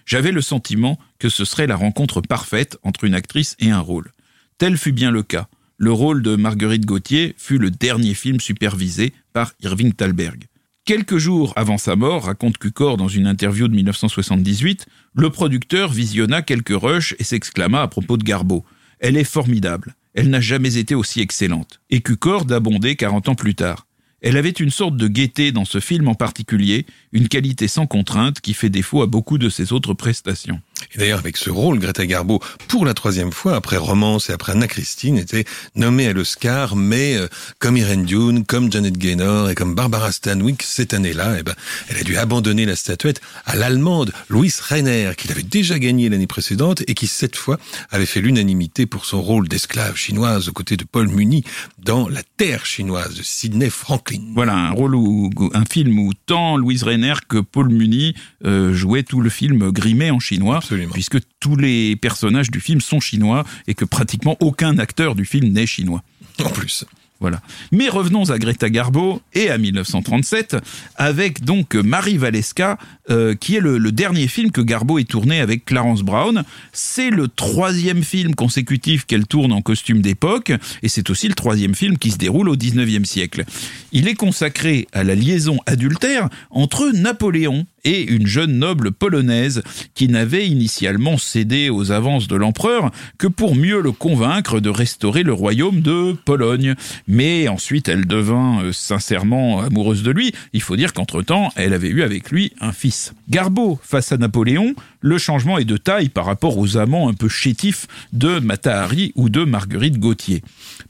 J'avais 0.06 0.32
le 0.32 0.42
sentiment 0.42 1.00
que 1.20 1.30
ce 1.30 1.46
serait 1.46 1.68
la 1.68 1.76
rencontre 1.76 2.22
parfaite 2.22 2.78
entre 2.84 3.04
une 3.04 3.14
actrice 3.14 3.56
et 3.60 3.72
un 3.72 3.80
rôle. 3.80 4.12
Tel 4.58 4.78
fut 4.78 4.92
bien 4.92 5.12
le 5.12 5.24
cas. 5.24 5.48
Le 5.78 5.92
rôle 5.92 6.22
de 6.22 6.36
Marguerite 6.36 6.86
Gauthier 6.86 7.36
fut 7.38 7.58
le 7.58 7.72
dernier 7.72 8.14
film 8.14 8.40
supervisé 8.40 9.14
par 9.34 9.54
Irving 9.62 9.94
Thalberg. 9.94 10.46
Quelques 10.86 11.18
jours 11.18 11.54
avant 11.56 11.78
sa 11.78 11.96
mort, 11.96 12.26
raconte 12.26 12.58
Cukor 12.58 12.98
dans 12.98 13.08
une 13.08 13.26
interview 13.26 13.70
de 13.70 13.76
1978, 13.76 14.86
le 15.16 15.30
producteur 15.30 15.92
visionna 15.92 16.42
quelques 16.42 16.76
rushs 16.76 17.16
et 17.20 17.24
s'exclama 17.24 17.82
à 17.82 17.88
propos 17.88 18.18
de 18.18 18.24
Garbo. 18.24 18.66
Elle 19.00 19.18
est 19.18 19.24
formidable. 19.24 19.96
Elle 20.14 20.30
n'a 20.30 20.42
jamais 20.42 20.78
été 20.78 20.94
aussi 20.94 21.22
excellente. 21.22 21.80
Et 21.90 22.02
Cukor 22.02 22.46
d'abonder 22.46 22.96
40 22.96 23.30
ans 23.30 23.36
plus 23.36 23.56
tard. 23.56 23.88
Elle 24.24 24.38
avait 24.38 24.50
une 24.50 24.70
sorte 24.70 24.96
de 24.96 25.10
gaieté 25.10 25.52
dans 25.52 25.66
ce 25.66 25.82
film 25.82 26.08
en 26.08 26.16
particulier, 26.16 26.86
une 27.12 27.28
qualité 27.28 27.68
sans 27.68 27.88
contrainte 27.88 28.40
qui 28.40 28.54
fait 28.54 28.70
défaut 28.70 29.02
à 29.02 29.08
beaucoup 29.08 29.38
de 29.38 29.50
ses 29.50 29.74
autres 29.74 29.94
prestations. 29.94 30.62
Et 30.94 30.98
d'ailleurs, 30.98 31.20
avec 31.20 31.38
ce 31.38 31.50
rôle, 31.50 31.80
Greta 31.80 32.06
Garbo, 32.06 32.40
pour 32.68 32.86
la 32.86 32.94
troisième 32.94 33.32
fois, 33.32 33.56
après 33.56 33.78
Romance 33.78 34.30
et 34.30 34.34
après 34.34 34.54
Anna 34.54 34.68
Christine, 34.68 35.18
était 35.18 35.46
nommée 35.76 36.08
à 36.08 36.14
l'Oscar, 36.14 36.76
mais 36.76 37.16
euh, 37.16 37.28
comme 37.60 37.78
Irene 37.78 38.06
Dune, 38.06 38.46
comme 38.46 38.72
Janet 38.72 38.98
Gaynor 38.98 39.50
et 39.50 39.56
comme 39.56 39.76
Barbara 39.76 40.12
Stanwyck, 40.12 40.64
cette 40.64 40.94
année-là, 40.94 41.36
eh 41.40 41.44
ben, 41.44 41.56
elle 41.90 41.98
a 41.98 42.04
dû 42.04 42.18
abandonner 42.18 42.66
la 42.66 42.76
statuette 42.76 43.22
à 43.46 43.56
l'Allemande 43.56 44.12
Louise 44.30 44.60
Reiner, 44.60 45.12
qui 45.18 45.28
l'avait 45.28 45.44
déjà 45.44 45.80
gagné 45.80 46.10
l'année 46.10 46.28
précédente 46.28 46.84
et 46.88 46.94
qui, 46.94 47.08
cette 47.08 47.36
fois, 47.36 47.60
avait 47.92 48.06
fait 48.06 48.22
l'unanimité 48.22 48.86
pour 48.86 49.06
son 49.06 49.22
rôle 49.22 49.48
d'esclave 49.48 49.96
chinoise 49.96 50.50
aux 50.50 50.54
côtés 50.54 50.78
de 50.78 50.84
Paul 50.84 51.08
Muni 51.08 51.44
dans 51.80 52.08
La 52.10 52.22
Terre 52.38 52.66
chinoise 52.66 53.16
de 53.16 53.24
Sidney 53.24 53.70
Franklin. 53.70 54.22
Voilà, 54.34 54.56
un 54.56 54.72
rôle 54.72 54.96
où, 54.96 55.30
un 55.54 55.66
film 55.66 56.00
où 56.00 56.12
tant 56.26 56.58
Louise 56.58 56.84
Reiner 56.84 57.14
que 57.28 57.40
Paul 57.40 57.70
Muni 57.70 58.16
euh, 58.46 58.74
jouaient 58.74 59.04
tout 59.04 59.22
le 59.22 59.30
film 59.30 59.72
grimé 59.72 60.12
en 60.12 60.20
chinois 60.20 60.62
puisque 60.92 61.18
tous 61.40 61.56
les 61.56 61.96
personnages 61.96 62.52
du 62.52 62.60
film 62.60 62.82
sont 62.82 63.00
chinois 63.00 63.44
et 63.68 63.74
que 63.74 63.86
pratiquement 63.86 64.38
aucun 64.40 64.78
acteur 64.78 65.16
du 65.16 65.26
film 65.26 65.50
n'est 65.50 65.66
chinois. 65.66 66.04
En 66.44 66.50
plus. 66.50 66.86
Voilà. 67.24 67.42
Mais 67.72 67.88
revenons 67.88 68.32
à 68.32 68.38
Greta 68.38 68.70
Garbo 68.70 69.22
et 69.34 69.50
à 69.50 69.58
1937 69.58 70.58
avec 70.98 71.46
donc 71.46 71.74
Marie 71.76 72.18
Valeska, 72.18 72.78
euh, 73.10 73.34
qui 73.34 73.56
est 73.56 73.62
le, 73.62 73.78
le, 73.78 73.94
dernier 73.94 74.28
film 74.28 74.52
que 74.52 74.60
Garbo 74.60 75.00
ait 75.00 75.06
tourné 75.06 75.40
avec 75.40 75.64
Clarence 75.64 76.02
Brown. 76.02 76.44
C'est 76.74 77.12
le 77.12 77.30
troisième 77.30 78.04
film 78.04 78.36
consécutif 78.36 79.06
qu'elle 79.06 79.26
tourne 79.26 79.54
en 79.54 79.62
costume 79.62 80.02
d'époque 80.02 80.52
et 80.82 80.90
c'est 80.90 81.10
aussi 81.10 81.30
le 81.30 81.34
troisième 81.34 81.76
film 81.76 81.98
qui 81.98 82.12
se 82.12 82.18
déroule 82.18 82.50
au 82.50 82.58
19e 82.58 83.06
siècle. 83.06 83.46
Il 83.94 84.10
est 84.10 84.16
consacré 84.16 84.90
à 84.92 85.06
la 85.06 85.16
liaison 85.16 85.60
adultère 85.66 86.28
entre 86.50 86.92
Napoléon 86.94 87.66
et 87.84 88.04
une 88.04 88.28
jeune 88.28 88.58
noble 88.60 88.92
polonaise 88.92 89.64
qui 89.94 90.08
n'avait 90.08 90.48
initialement 90.48 91.18
cédé 91.18 91.70
aux 91.70 91.92
avances 91.92 92.28
de 92.28 92.36
l'empereur 92.36 92.92
que 93.18 93.28
pour 93.28 93.56
mieux 93.56 93.82
le 93.82 93.92
convaincre 93.92 94.60
de 94.60 94.70
restaurer 94.70 95.24
le 95.24 95.34
royaume 95.34 95.82
de 95.82 96.14
Pologne. 96.26 96.76
Mais 97.08 97.48
ensuite 97.48 97.90
elle 97.90 98.06
devint 98.06 98.64
euh, 98.64 98.72
sincèrement 98.72 99.62
amoureuse 99.62 100.04
de 100.04 100.12
lui. 100.12 100.34
Il 100.54 100.62
faut 100.62 100.76
dire 100.76 100.94
qu'entre-temps, 100.94 101.52
elle 101.56 101.74
avait 101.74 101.90
eu 101.90 102.04
avec 102.04 102.32
lui 102.32 102.54
un 102.60 102.72
fils. 102.72 103.14
Garbo 103.30 103.80
face 103.84 104.12
à 104.12 104.18
Napoléon, 104.18 104.76
le 105.04 105.18
changement 105.18 105.58
est 105.58 105.66
de 105.66 105.78
taille 105.78 106.10
par 106.10 106.26
rapport 106.26 106.58
aux 106.58 106.78
amants 106.78 107.10
un 107.10 107.14
peu 107.14 107.28
chétifs 107.28 107.88
de 108.14 108.40
Matahari 108.40 109.12
ou 109.16 109.30
de 109.30 109.44
Marguerite 109.44 110.00
Gauthier. 110.00 110.42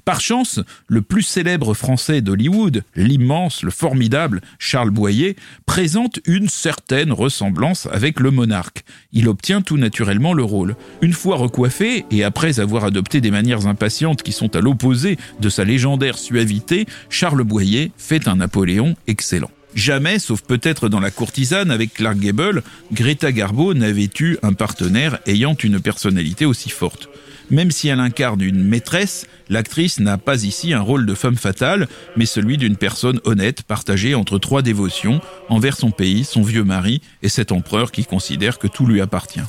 Par 0.05 0.21
chance, 0.21 0.59
le 0.87 1.01
plus 1.01 1.23
célèbre 1.23 1.73
français 1.73 2.21
d'Hollywood, 2.21 2.83
l'immense, 2.95 3.63
le 3.63 3.71
formidable 3.71 4.41
Charles 4.59 4.91
Boyer, 4.91 5.35
présente 5.65 6.19
une 6.25 6.47
certaine 6.47 7.11
ressemblance 7.11 7.87
avec 7.91 8.19
le 8.19 8.29
monarque. 8.29 8.85
Il 9.13 9.27
obtient 9.27 9.63
tout 9.63 9.77
naturellement 9.77 10.33
le 10.33 10.43
rôle. 10.43 10.75
Une 11.01 11.13
fois 11.13 11.37
recoiffé, 11.37 12.05
et 12.11 12.23
après 12.23 12.59
avoir 12.59 12.85
adopté 12.85 13.19
des 13.19 13.31
manières 13.31 13.65
impatientes 13.65 14.21
qui 14.21 14.31
sont 14.31 14.55
à 14.55 14.61
l'opposé 14.61 15.17
de 15.39 15.49
sa 15.49 15.63
légendaire 15.63 16.19
suavité, 16.19 16.85
Charles 17.09 17.43
Boyer 17.43 17.91
fait 17.97 18.27
un 18.27 18.35
Napoléon 18.35 18.95
excellent. 19.07 19.49
Jamais, 19.75 20.19
sauf 20.19 20.41
peut-être 20.41 20.89
dans 20.89 20.99
la 20.99 21.11
courtisane 21.11 21.71
avec 21.71 21.93
Clark 21.93 22.17
Gable, 22.17 22.63
Greta 22.91 23.31
Garbo 23.31 23.73
n'avait 23.73 24.09
eu 24.19 24.37
un 24.43 24.53
partenaire 24.53 25.19
ayant 25.25 25.55
une 25.55 25.79
personnalité 25.79 26.45
aussi 26.45 26.69
forte. 26.69 27.09
Même 27.49 27.71
si 27.71 27.87
elle 27.87 27.99
incarne 27.99 28.41
une 28.41 28.63
maîtresse, 28.63 29.27
l'actrice 29.49 29.99
n'a 29.99 30.17
pas 30.17 30.43
ici 30.43 30.73
un 30.73 30.81
rôle 30.81 31.05
de 31.05 31.13
femme 31.13 31.35
fatale, 31.35 31.87
mais 32.15 32.25
celui 32.25 32.57
d'une 32.57 32.77
personne 32.77 33.19
honnête 33.25 33.63
partagée 33.63 34.15
entre 34.15 34.39
trois 34.39 34.61
dévotions 34.61 35.21
envers 35.49 35.77
son 35.77 35.91
pays, 35.91 36.23
son 36.23 36.41
vieux 36.41 36.63
mari 36.63 37.01
et 37.21 37.29
cet 37.29 37.51
empereur 37.51 37.91
qui 37.91 38.05
considère 38.05 38.59
que 38.59 38.67
tout 38.67 38.85
lui 38.85 39.01
appartient. 39.01 39.41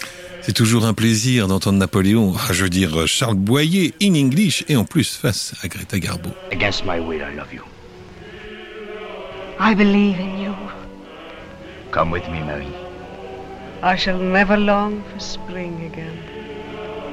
C'est 0.42 0.52
toujours 0.52 0.86
un 0.86 0.94
plaisir 0.94 1.48
d'entendre 1.48 1.78
Napoléon, 1.78 2.34
ah, 2.36 2.52
je 2.52 2.64
veux 2.64 2.70
dire 2.70 3.06
Charles 3.06 3.36
Boyer 3.36 3.94
in 4.02 4.14
English 4.14 4.64
et 4.68 4.76
en 4.76 4.84
plus 4.84 5.14
face 5.16 5.54
à 5.62 5.68
Greta 5.68 5.98
Garbo. 5.98 6.30
Against 6.52 6.84
my 6.84 6.98
will, 6.98 7.20
I 7.20 7.36
love 7.36 7.52
you. 7.54 7.62
I 9.58 9.72
believe 9.72 10.18
in 10.18 10.38
you. 10.38 10.54
Come 11.92 12.10
with 12.10 12.28
me, 12.28 12.42
Marie. 12.42 12.74
I 13.82 13.94
shall 13.94 14.18
never 14.18 14.56
long 14.56 15.04
for 15.04 15.20
spring 15.20 15.84
again. 15.84 16.18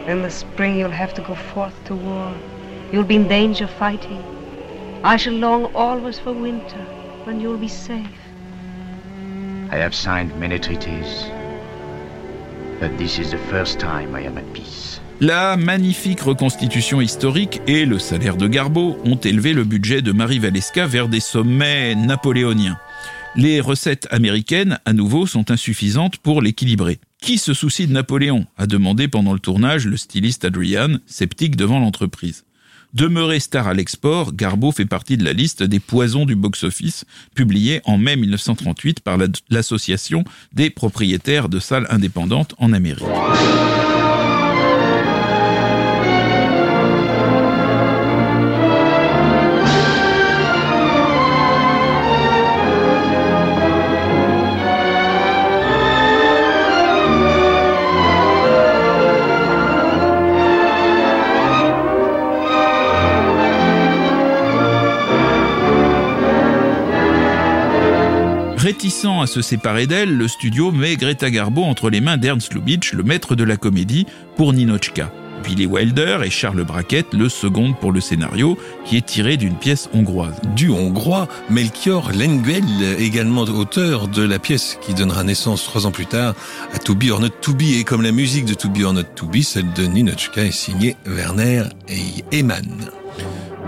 In 0.08 0.24
the 0.24 0.32
spring 0.32 0.80
you'll 0.80 0.90
have 0.90 1.14
to 1.14 1.22
go 1.22 1.36
forth 1.36 1.76
to 1.86 1.96
war. 1.96 2.34
You'll 2.92 3.04
be 3.04 3.16
in 3.16 3.28
danger 3.28 3.68
fighting. 3.68 4.24
I 5.04 5.18
shall 5.18 5.34
long 5.34 5.66
always 5.76 6.18
for 6.18 6.34
winter, 6.34 6.84
when 7.26 7.40
you'll 7.40 7.58
be 7.58 7.68
safe. 7.68 8.22
I 9.70 9.78
have 9.78 9.94
signed 9.94 10.38
many 10.40 10.58
treaties, 10.58 11.26
but 12.80 12.98
this 12.98 13.20
is 13.20 13.32
the 13.32 13.38
first 13.50 13.80
time 13.80 14.16
I 14.16 14.22
am 14.22 14.38
at 14.38 14.54
peace. 14.54 14.91
La 15.24 15.56
magnifique 15.56 16.22
reconstitution 16.22 17.00
historique 17.00 17.62
et 17.68 17.86
le 17.86 18.00
salaire 18.00 18.38
de 18.38 18.48
Garbo 18.48 18.98
ont 19.06 19.18
élevé 19.18 19.54
le 19.54 19.64
budget 19.64 20.02
de 20.02 20.12
Marie 20.12 20.40
Valeska 20.40 20.88
vers 20.88 21.08
des 21.08 21.20
sommets 21.20 21.94
napoléoniens. 21.94 22.80
Les 23.36 23.60
recettes 23.60 24.08
américaines, 24.10 24.80
à 24.84 24.94
nouveau, 24.94 25.28
sont 25.28 25.52
insuffisantes 25.52 26.18
pour 26.18 26.42
l'équilibrer. 26.42 27.00
Qui 27.22 27.38
se 27.38 27.54
soucie 27.54 27.86
de 27.86 27.94
Napoléon? 27.94 28.48
a 28.58 28.66
demandé 28.66 29.08
pendant 29.08 29.34
le 29.34 29.40
tournage 29.40 29.86
le 29.86 29.96
styliste 29.96 30.44
Adrian, 30.44 30.98
sceptique 31.06 31.56
devant 31.56 31.80
l'entreprise. 31.80 32.44
Demeuré 32.96 33.40
star 33.40 33.68
à 33.68 33.76
l'export, 33.76 34.34
Garbo 34.34 34.72
fait 34.72 34.88
partie 34.88 35.18
de 35.18 35.24
la 35.24 35.34
liste 35.34 35.62
des 35.62 35.80
poisons 35.80 36.26
du 36.26 36.36
box-office, 36.36 37.06
publiée 37.36 37.82
en 37.86 38.00
mai 38.00 38.16
1938 38.16 39.02
par 39.02 39.20
l'Association 39.52 40.24
des 40.52 40.72
propriétaires 40.72 41.48
de 41.48 41.60
salles 41.60 41.86
indépendantes 41.92 42.56
en 42.58 42.74
Amérique. 42.74 43.06
Réticent 68.72 69.22
à 69.22 69.28
se 69.28 69.42
séparer 69.42 69.86
d'elle, 69.86 70.16
le 70.16 70.30
studio 70.30 70.72
met 70.72 70.96
Greta 70.96 71.30
Garbo 71.30 71.62
entre 71.62 71.90
les 71.90 72.00
mains 72.00 72.16
d'Ernst 72.16 72.54
Lubitsch, 72.54 72.94
le 72.94 73.04
maître 73.04 73.36
de 73.36 73.44
la 73.44 73.58
comédie, 73.58 74.08
pour 74.38 74.54
Ninochka. 74.54 75.12
Billy 75.44 75.66
Wilder 75.66 76.20
et 76.24 76.30
Charles 76.30 76.64
Brackett 76.64 77.14
le 77.14 77.28
second 77.28 77.74
pour 77.74 77.92
le 77.92 78.00
scénario, 78.00 78.58
qui 78.86 78.96
est 78.96 79.06
tiré 79.06 79.36
d'une 79.36 79.56
pièce 79.56 79.90
hongroise. 79.94 80.40
Du 80.56 80.70
hongrois 80.70 81.28
Melchior 81.50 82.14
Lenguel, 82.14 82.64
également 82.98 83.42
auteur 83.42 84.08
de 84.08 84.24
la 84.24 84.40
pièce 84.40 84.80
qui 84.80 84.94
donnera 84.94 85.26
naissance 85.26 85.66
trois 85.66 85.86
ans 85.86 85.92
plus 85.92 86.06
tard 86.06 86.34
à 86.74 86.80
To 86.80 86.96
Be 86.96 87.12
or 87.12 87.20
Not 87.20 87.42
To 87.42 87.54
Be. 87.54 87.74
Et 87.78 87.84
comme 87.84 88.04
la 88.04 88.14
musique 88.14 88.46
de 88.46 88.54
To 88.54 88.70
Be 88.70 88.86
or 88.86 88.94
Not 88.94 89.04
To 89.16 89.26
Be, 89.26 89.42
celle 89.42 89.74
de 89.74 89.84
Ninochka 89.84 90.46
est 90.46 90.52
signée 90.52 90.96
Werner 91.06 91.64
Eman. 92.32 92.90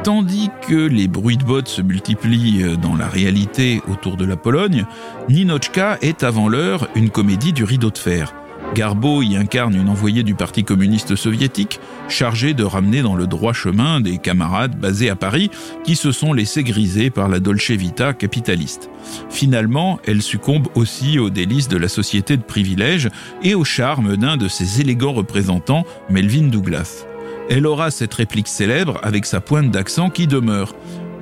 Tandis 0.04 0.50
que 0.68 0.76
les 0.76 1.08
bruits 1.08 1.38
de 1.38 1.46
bottes 1.46 1.70
se 1.70 1.82
multiplient 1.82 2.64
euh, 2.64 2.76
dans 2.76 2.98
la 2.98 3.08
réalité 3.08 3.82
autour 3.90 4.18
de 4.18 4.26
la 4.26 4.36
Pologne, 4.36 4.86
Ninochka 5.30 5.98
est 6.02 6.24
avant 6.24 6.50
l'heure 6.50 6.90
une 6.96 7.10
comédie 7.10 7.54
du 7.54 7.64
rideau 7.64 7.90
de 7.90 7.98
fer. 7.98 8.34
Garbo 8.76 9.22
y 9.22 9.38
incarne 9.38 9.76
une 9.76 9.88
envoyée 9.88 10.24
du 10.24 10.36
Parti 10.36 10.66
communiste 10.66 11.16
soviétique 11.16 11.80
chargée 12.10 12.54
de 12.54 12.66
ramener 12.66 13.02
dans 13.02 13.16
le 13.16 13.28
droit 13.28 13.54
chemin 13.54 14.02
des 14.02 14.18
camarades 14.18 14.78
basés 14.78 15.10
à 15.10 15.16
Paris 15.16 15.50
qui 15.86 15.96
se 15.96 16.12
sont 16.12 16.34
laissés 16.34 16.64
griser 16.64 17.10
par 17.10 17.30
la 17.30 17.40
Dolce 17.40 17.72
Vita 17.72 18.14
capitaliste. 18.14 18.90
Finalement, 19.30 20.02
elle 20.06 20.22
succombe 20.22 20.68
aussi 20.76 21.18
aux 21.18 21.30
délices 21.30 21.70
de 21.70 21.78
la 21.78 21.88
société 21.88 22.36
de 22.36 22.44
privilèges 22.44 23.08
et 23.42 23.56
au 23.56 23.64
charme 23.64 24.18
d'un 24.18 24.36
de 24.36 24.50
ses 24.50 24.82
élégants 24.82 25.14
représentants, 25.14 25.86
Melvin 26.10 26.48
Douglas. 26.48 27.06
Elle 27.50 27.68
aura 27.68 27.92
cette 27.92 28.14
réplique 28.14 28.48
célèbre 28.48 29.00
avec 29.04 29.26
sa 29.26 29.42
pointe 29.42 29.70
d'accent 29.70 30.10
qui 30.10 30.28
demeure. 30.28 30.76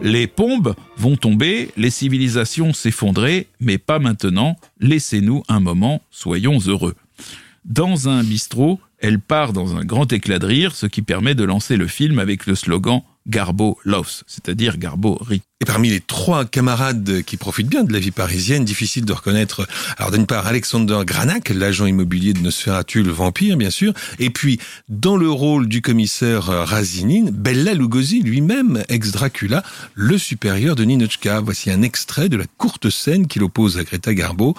Les 0.04 0.28
pombes 0.28 0.76
vont 0.98 1.16
tomber, 1.16 1.72
les 1.78 1.90
civilisations 1.90 2.74
s'effondrer, 2.74 3.48
mais 3.60 3.78
pas 3.78 4.00
maintenant. 4.00 4.56
Laissez-nous 4.80 5.44
un 5.48 5.60
moment, 5.60 6.02
soyons 6.12 6.60
heureux. 6.68 6.96
Dans 7.66 8.10
un 8.10 8.24
bistrot, 8.24 8.80
elle 9.00 9.20
part 9.20 9.54
dans 9.54 9.76
un 9.76 9.84
grand 9.84 10.12
éclat 10.12 10.40
de 10.40 10.46
rire, 10.46 10.76
ce 10.76 10.86
qui 10.86 11.02
permet 11.02 11.36
de 11.36 11.44
lancer 11.44 11.76
le 11.76 11.88
film 11.88 12.20
avec 12.20 12.46
le 12.46 12.56
slogan 12.56 13.02
Garbo 13.28 13.78
loves, 13.84 14.24
c'est-à-dire 14.28 14.78
Garbo 14.78 15.18
rit. 15.22 15.42
Et 15.62 15.66
parmi 15.66 15.90
les 15.92 16.00
trois 16.00 16.44
camarades 16.46 17.22
qui 17.22 17.38
profitent 17.38 17.68
bien 17.68 17.84
de 17.84 17.94
la 17.94 18.00
vie 18.00 18.10
parisienne, 18.10 18.66
difficile 18.66 19.06
de 19.06 19.14
reconnaître, 19.14 19.68
alors 19.98 20.10
d'une 20.10 20.26
part 20.26 20.48
Alexander 20.48 21.02
Granac, 21.06 21.50
l'agent 21.50 21.86
immobilier 21.86 22.34
de 22.34 22.40
Nosferatu, 22.40 23.04
le 23.04 23.12
vampire 23.12 23.58
bien 23.58 23.70
sûr, 23.70 23.94
et 24.18 24.32
puis 24.32 24.60
dans 24.90 25.18
le 25.18 25.30
rôle 25.30 25.68
du 25.68 25.84
commissaire 25.84 26.46
Razinin, 26.46 27.26
Bella 27.32 27.76
Lugosi 27.76 28.24
lui-même, 28.24 28.84
ex-Dracula, 28.90 29.62
le 29.94 30.18
supérieur 30.18 30.76
de 30.76 30.84
Ninochka. 30.84 31.42
Voici 31.42 31.70
un 31.70 31.84
extrait 31.84 32.28
de 32.28 32.38
la 32.38 32.46
courte 32.58 32.90
scène 32.90 33.28
qu'il 33.28 33.44
oppose 33.44 33.78
à 33.78 33.84
Greta 33.84 34.16
Garbo, 34.16 34.56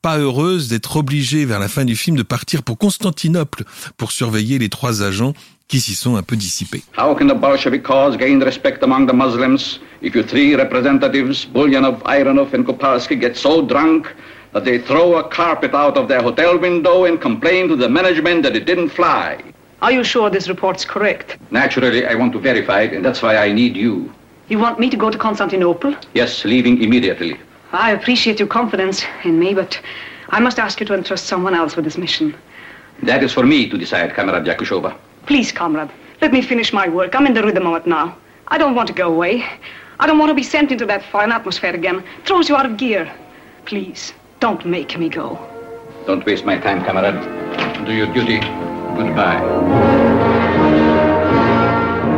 pas 0.00 0.16
heureuse 0.18 0.68
d'être 0.68 0.96
obligée 0.96 1.44
vers 1.44 1.58
la 1.58 1.68
fin 1.68 1.84
du 1.84 1.96
film 1.96 2.16
de 2.16 2.22
partir 2.22 2.62
pour 2.62 2.78
Constantinople 2.78 3.64
pour 3.98 4.10
surveiller 4.10 4.58
les 4.58 4.70
trois 4.70 5.02
agents 5.02 5.34
qui 5.68 5.80
s'y 5.80 5.94
sont 5.94 6.16
un 6.16 6.22
peu 6.22 6.36
dissipés. 6.36 6.84
How 6.96 7.14
can 7.14 7.26
the 7.26 7.34
Bolshevik 7.34 7.82
cause 7.82 8.16
gain 8.16 8.40
respect 8.40 8.82
among 8.82 9.06
the 9.06 9.12
Muslims 9.12 9.80
if 10.00 10.14
you 10.14 10.22
three 10.22 10.54
representatives, 10.54 11.46
Bulyanov, 11.46 12.02
Ironov, 12.04 12.54
and 12.54 12.64
Kopalsky, 12.64 13.18
get 13.18 13.36
so 13.36 13.62
drunk 13.62 14.14
that 14.52 14.64
they 14.64 14.78
throw 14.78 15.16
a 15.16 15.24
carpet 15.28 15.74
out 15.74 15.96
of 15.96 16.08
their 16.08 16.22
hotel 16.22 16.56
window 16.58 17.04
and 17.04 17.20
complain 17.20 17.68
to 17.68 17.76
the 17.76 17.88
management 17.88 18.44
that 18.44 18.54
it 18.54 18.64
didn't 18.64 18.90
fly? 18.90 19.42
Are 19.82 19.92
you 19.92 20.04
sure 20.04 20.30
this 20.30 20.48
report's 20.48 20.84
correct? 20.84 21.36
Naturally, 21.50 22.06
I 22.06 22.14
want 22.14 22.32
to 22.32 22.38
verify 22.38 22.82
it, 22.82 22.92
and 22.92 23.04
that's 23.04 23.20
why 23.20 23.36
I 23.36 23.52
need 23.52 23.76
you. 23.76 24.12
You 24.48 24.58
want 24.58 24.78
me 24.78 24.88
to 24.90 24.96
go 24.96 25.10
to 25.10 25.18
Constantinople? 25.18 25.94
Yes, 26.14 26.44
leaving 26.44 26.80
immediately. 26.80 27.38
I 27.72 27.90
appreciate 27.90 28.38
your 28.38 28.48
confidence 28.48 29.04
in 29.24 29.38
me, 29.38 29.52
but 29.52 29.78
I 30.30 30.38
must 30.40 30.58
ask 30.58 30.78
you 30.78 30.86
to 30.86 30.94
entrust 30.94 31.26
someone 31.26 31.54
else 31.54 31.74
with 31.74 31.84
this 31.84 31.98
mission. 31.98 32.34
That 33.02 33.22
is 33.22 33.32
for 33.32 33.44
me 33.44 33.68
to 33.68 33.76
decide, 33.76 34.12
Kamerad 34.12 34.46
Yakushova. 34.46 34.96
Please, 35.26 35.50
comrade, 35.50 35.90
let 36.20 36.32
me 36.32 36.40
finish 36.40 36.72
my 36.72 36.88
work. 36.88 37.14
I'm 37.16 37.26
in 37.26 37.34
the 37.34 37.42
rhythm 37.42 37.66
of 37.66 37.74
it 37.76 37.86
now. 37.86 38.16
I 38.48 38.58
don't 38.58 38.76
want 38.76 38.86
to 38.88 38.94
go 38.94 39.08
away. 39.12 39.44
I 39.98 40.06
don't 40.06 40.18
want 40.18 40.30
to 40.30 40.34
be 40.34 40.44
sent 40.44 40.70
into 40.70 40.86
that 40.86 41.02
foreign 41.10 41.32
atmosphere 41.32 41.74
again. 41.74 42.04
Throws 42.24 42.48
you 42.48 42.54
out 42.54 42.64
of 42.64 42.76
gear. 42.76 43.12
Please, 43.64 44.12
don't 44.38 44.64
make 44.64 44.96
me 44.96 45.08
go. 45.08 45.36
Don't 46.06 46.24
waste 46.24 46.44
my 46.44 46.58
time, 46.58 46.84
Kamerad. 46.84 47.16
Do 47.84 47.92
your 47.92 48.06
duty. 48.14 48.38
Goodbye. 48.96 49.42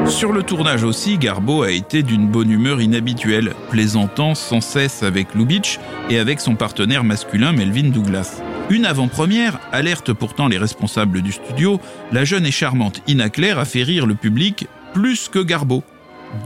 Sur 0.07 0.33
le 0.33 0.42
tournage 0.42 0.85
aussi, 0.85 1.16
Garbo 1.16 1.62
a 1.62 1.71
été 1.71 2.03
d'une 2.03 2.27
bonne 2.27 2.51
humeur 2.51 2.81
inhabituelle, 2.81 3.55
plaisantant 3.71 4.35
sans 4.35 4.61
cesse 4.61 5.03
avec 5.03 5.35
Lubitsch 5.35 5.79
et 6.11 6.18
avec 6.18 6.40
son 6.40 6.57
partenaire 6.57 7.05
masculin 7.05 7.53
Melvin 7.53 7.90
Douglas. 7.90 8.42
Une 8.71 8.85
avant-première 8.85 9.59
alerte 9.73 10.13
pourtant 10.13 10.47
les 10.47 10.59
responsables 10.59 11.23
du 11.23 11.33
studio, 11.33 11.81
la 12.13 12.25
jeune 12.25 12.45
et 12.45 12.51
charmante 12.51 13.01
Ina 13.07 13.31
Claire 13.31 13.59
a 13.59 13.65
fait 13.65 13.83
rire 13.83 14.05
le 14.05 14.15
public 14.15 14.67
plus 14.93 15.31
que 15.31 15.39
Garbo. 15.39 15.83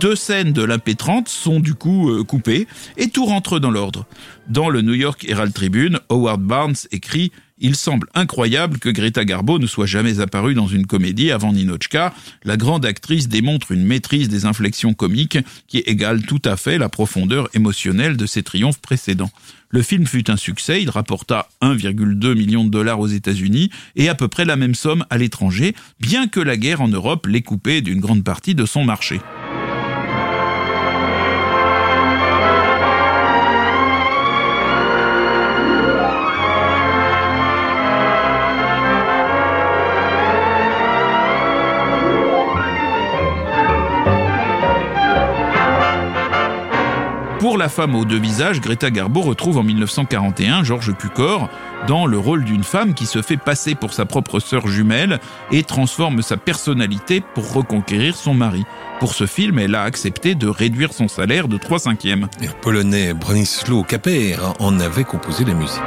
Deux 0.01 0.17
scènes 0.17 0.53
de 0.53 0.63
l'impétrante 0.63 1.29
sont 1.29 1.61
du 1.61 1.75
coup 1.75 2.11
euh, 2.11 2.25
coupées 2.25 2.67
et 2.97 3.09
tout 3.09 3.25
rentre 3.25 3.59
dans 3.59 3.71
l'ordre. 3.71 4.07
Dans 4.49 4.69
le 4.69 4.83
New 4.83 4.95
York 4.95 5.25
Herald 5.29 5.53
Tribune, 5.53 6.01
Howard 6.09 6.43
Barnes 6.43 6.75
écrit 6.91 7.33
il 7.65 7.77
semble 7.77 8.09
incroyable 8.15 8.79
que 8.79 8.89
Greta 8.89 9.25
Garbo 9.25 9.61
ne 9.61 9.69
soit 9.69 9.87
jamais 9.87 10.19
apparue 10.19 10.55
dans 10.55 10.67
une 10.67 10.85
comédie 10.85 11.31
avant 11.31 11.53
Ninochka. 11.53 12.13
La 12.43 12.57
grande 12.57 12.85
actrice 12.85 13.29
démontre 13.29 13.71
une 13.71 13.85
maîtrise 13.85 14.29
des 14.29 14.47
inflexions 14.47 14.95
comiques 14.95 15.39
qui 15.69 15.79
égale 15.79 16.23
tout 16.23 16.43
à 16.45 16.57
fait 16.57 16.77
la 16.77 16.89
profondeur 16.89 17.49
émotionnelle 17.55 18.17
de 18.17 18.27
ses 18.27 18.43
triomphes 18.43 18.81
précédents. 18.81 19.31
Le 19.69 19.81
film 19.81 20.07
fut 20.07 20.29
un 20.29 20.37
succès, 20.37 20.83
il 20.83 20.91
rapporta 20.91 21.49
1,2 21.63 22.35
million 22.35 22.65
de 22.65 22.71
dollars 22.71 22.99
aux 22.99 23.07
États-Unis 23.07 23.71
et 23.95 24.09
à 24.09 24.17
peu 24.17 24.27
près 24.27 24.45
la 24.45 24.57
même 24.57 24.75
somme 24.75 25.07
à 25.09 25.17
l'étranger, 25.17 25.77
bien 26.01 26.27
que 26.27 26.41
la 26.41 26.57
guerre 26.57 26.81
en 26.81 26.89
Europe 26.89 27.29
l'ait 27.29 27.43
coupé 27.43 27.81
d'une 27.81 28.01
grande 28.01 28.25
partie 28.25 28.57
de 28.57 28.67
son 28.67 28.85
marché. 28.85 29.21
La 47.63 47.69
femme 47.69 47.95
aux 47.95 48.05
deux 48.05 48.19
visages, 48.19 48.61
Greta 48.61 48.91
Garbo 48.91 49.21
retrouve 49.21 49.57
en 49.57 49.63
1941 49.63 50.65
Georges 50.65 50.97
Cukor 50.97 51.49
dans 51.87 52.07
le 52.07 52.19
rôle 52.19 52.43
d'une 52.43 52.65
femme 52.65 52.93
qui 52.93 53.07
se 53.07 53.23
fait 53.23 53.37
passer 53.37 53.77
pour 53.77 53.93
sa 53.93 54.05
propre 54.05 54.41
sœur 54.41 54.67
jumelle 54.67 55.21
et 55.53 55.63
transforme 55.63 56.23
sa 56.23 56.37
personnalité 56.37 57.23
pour 57.35 57.53
reconquérir 57.53 58.17
son 58.17 58.35
mari. 58.35 58.65
Pour 58.99 59.15
ce 59.15 59.27
film, 59.27 59.61
elle 59.61 59.77
a 59.77 59.85
accepté 59.85 60.35
de 60.35 60.49
réduire 60.49 60.93
son 60.93 61.07
salaire 61.07 61.47
de 61.47 61.57
3 61.57 61.79
cinquièmes. 61.79 62.27
Le 62.41 62.49
polonais 62.49 63.15
Bronisław 63.15 63.85
Kaper 63.85 64.39
en 64.59 64.81
avait 64.81 65.05
composé 65.05 65.45
la 65.45 65.55
musique. 65.55 65.81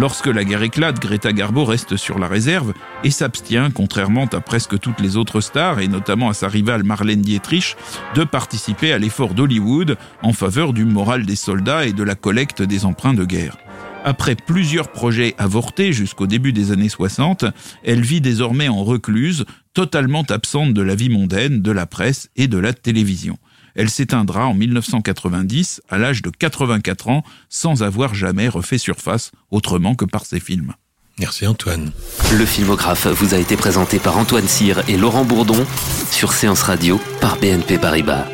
Lorsque 0.00 0.26
la 0.28 0.44
guerre 0.44 0.62
éclate, 0.62 1.00
Greta 1.00 1.32
Garbo 1.32 1.64
reste 1.64 1.96
sur 1.96 2.20
la 2.20 2.28
réserve 2.28 2.72
et 3.02 3.10
s'abstient, 3.10 3.72
contrairement 3.74 4.26
à 4.26 4.40
presque 4.40 4.78
toutes 4.78 5.00
les 5.00 5.16
autres 5.16 5.40
stars, 5.40 5.80
et 5.80 5.88
notamment 5.88 6.28
à 6.28 6.34
sa 6.34 6.46
rivale 6.46 6.84
Marlène 6.84 7.20
Dietrich, 7.20 7.76
de 8.14 8.22
participer 8.22 8.92
à 8.92 8.98
l'effort 8.98 9.34
d'Hollywood 9.34 9.96
en 10.22 10.32
faveur 10.32 10.72
du 10.72 10.84
moral 10.84 11.26
des 11.26 11.34
soldats 11.34 11.84
et 11.84 11.92
de 11.92 12.04
la 12.04 12.14
collecte 12.14 12.62
des 12.62 12.84
emprunts 12.84 13.14
de 13.14 13.24
guerre. 13.24 13.56
Après 14.04 14.36
plusieurs 14.36 14.92
projets 14.92 15.34
avortés 15.36 15.92
jusqu'au 15.92 16.28
début 16.28 16.52
des 16.52 16.70
années 16.70 16.88
60, 16.88 17.46
elle 17.82 18.02
vit 18.02 18.20
désormais 18.20 18.68
en 18.68 18.84
recluse, 18.84 19.46
totalement 19.74 20.24
absente 20.28 20.74
de 20.74 20.82
la 20.82 20.94
vie 20.94 21.10
mondaine, 21.10 21.60
de 21.60 21.72
la 21.72 21.86
presse 21.86 22.30
et 22.36 22.46
de 22.46 22.58
la 22.58 22.72
télévision. 22.72 23.36
Elle 23.74 23.90
s'éteindra 23.90 24.46
en 24.46 24.54
1990 24.54 25.82
à 25.88 25.98
l'âge 25.98 26.22
de 26.22 26.30
84 26.30 27.08
ans 27.08 27.22
sans 27.48 27.82
avoir 27.82 28.14
jamais 28.14 28.48
refait 28.48 28.78
surface 28.78 29.30
autrement 29.50 29.94
que 29.94 30.04
par 30.04 30.26
ses 30.26 30.40
films. 30.40 30.74
Merci 31.18 31.46
Antoine. 31.46 31.90
Le 32.32 32.46
filmographe 32.46 33.08
vous 33.08 33.34
a 33.34 33.38
été 33.38 33.56
présenté 33.56 33.98
par 33.98 34.18
Antoine 34.18 34.46
Cyr 34.46 34.82
et 34.88 34.96
Laurent 34.96 35.24
Bourdon 35.24 35.66
sur 36.10 36.32
Séance 36.32 36.62
Radio 36.62 37.00
par 37.20 37.36
BNP 37.38 37.78
Paribas. 37.78 38.26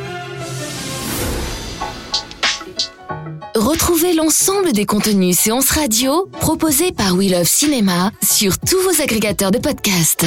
Retrouvez 3.55 4.13
l'ensemble 4.15 4.73
des 4.73 4.85
contenus 4.85 5.39
séances 5.39 5.71
radio 5.71 6.29
proposés 6.41 6.93
par 6.93 7.15
We 7.15 7.31
Love 7.31 7.45
Cinéma 7.45 8.11
sur 8.23 8.59
tous 8.59 8.81
vos 8.81 9.01
agrégateurs 9.01 9.53
de 9.53 9.59
podcasts. 9.59 10.27